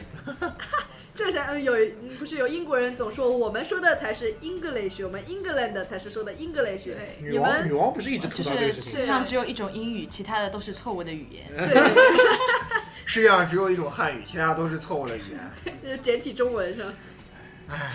[1.15, 1.73] 这像嗯有
[2.17, 6.85] 不是有英国人总说我们说的才是 English，我们 England 才是说的 English。
[6.85, 11.43] 对女王你们女王不是一直吐就是槽这个事情世界上只有一种英语，其他的都是错误的语言。
[11.55, 11.75] 对，
[13.05, 15.75] 世界上只有一种汉语，其他都是错误的语言。
[15.83, 16.93] 这是简体中文是吧？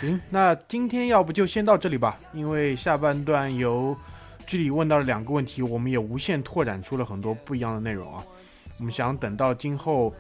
[0.01, 3.97] 行，那今天要不就先到这里吧，因为下半段由
[4.47, 8.23] 这里问到了两个问题，我们也无限拓展出了很多不一样的内容啊。
[8.79, 10.15] 我们想等到今后，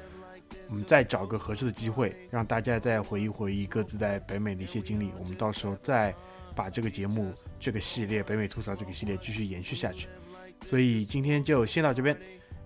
[0.68, 6.14] 我们再找个合适的机会，让大家再回忆回忆各自在北美的一些经历，我们到时候再
[6.54, 10.08] 把这个节目、这个系列北美吐槽这个系列继续延续下去。
[10.66, 12.16] 所以今天就先到这边，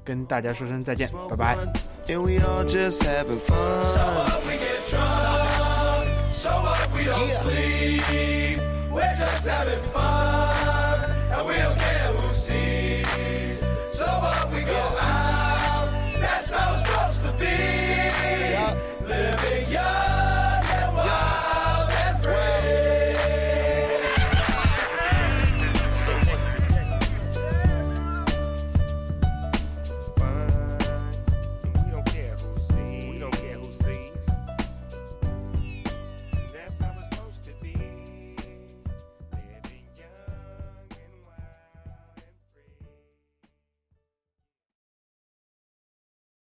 [0.05, 1.57] 跟大家说声再见，拜拜。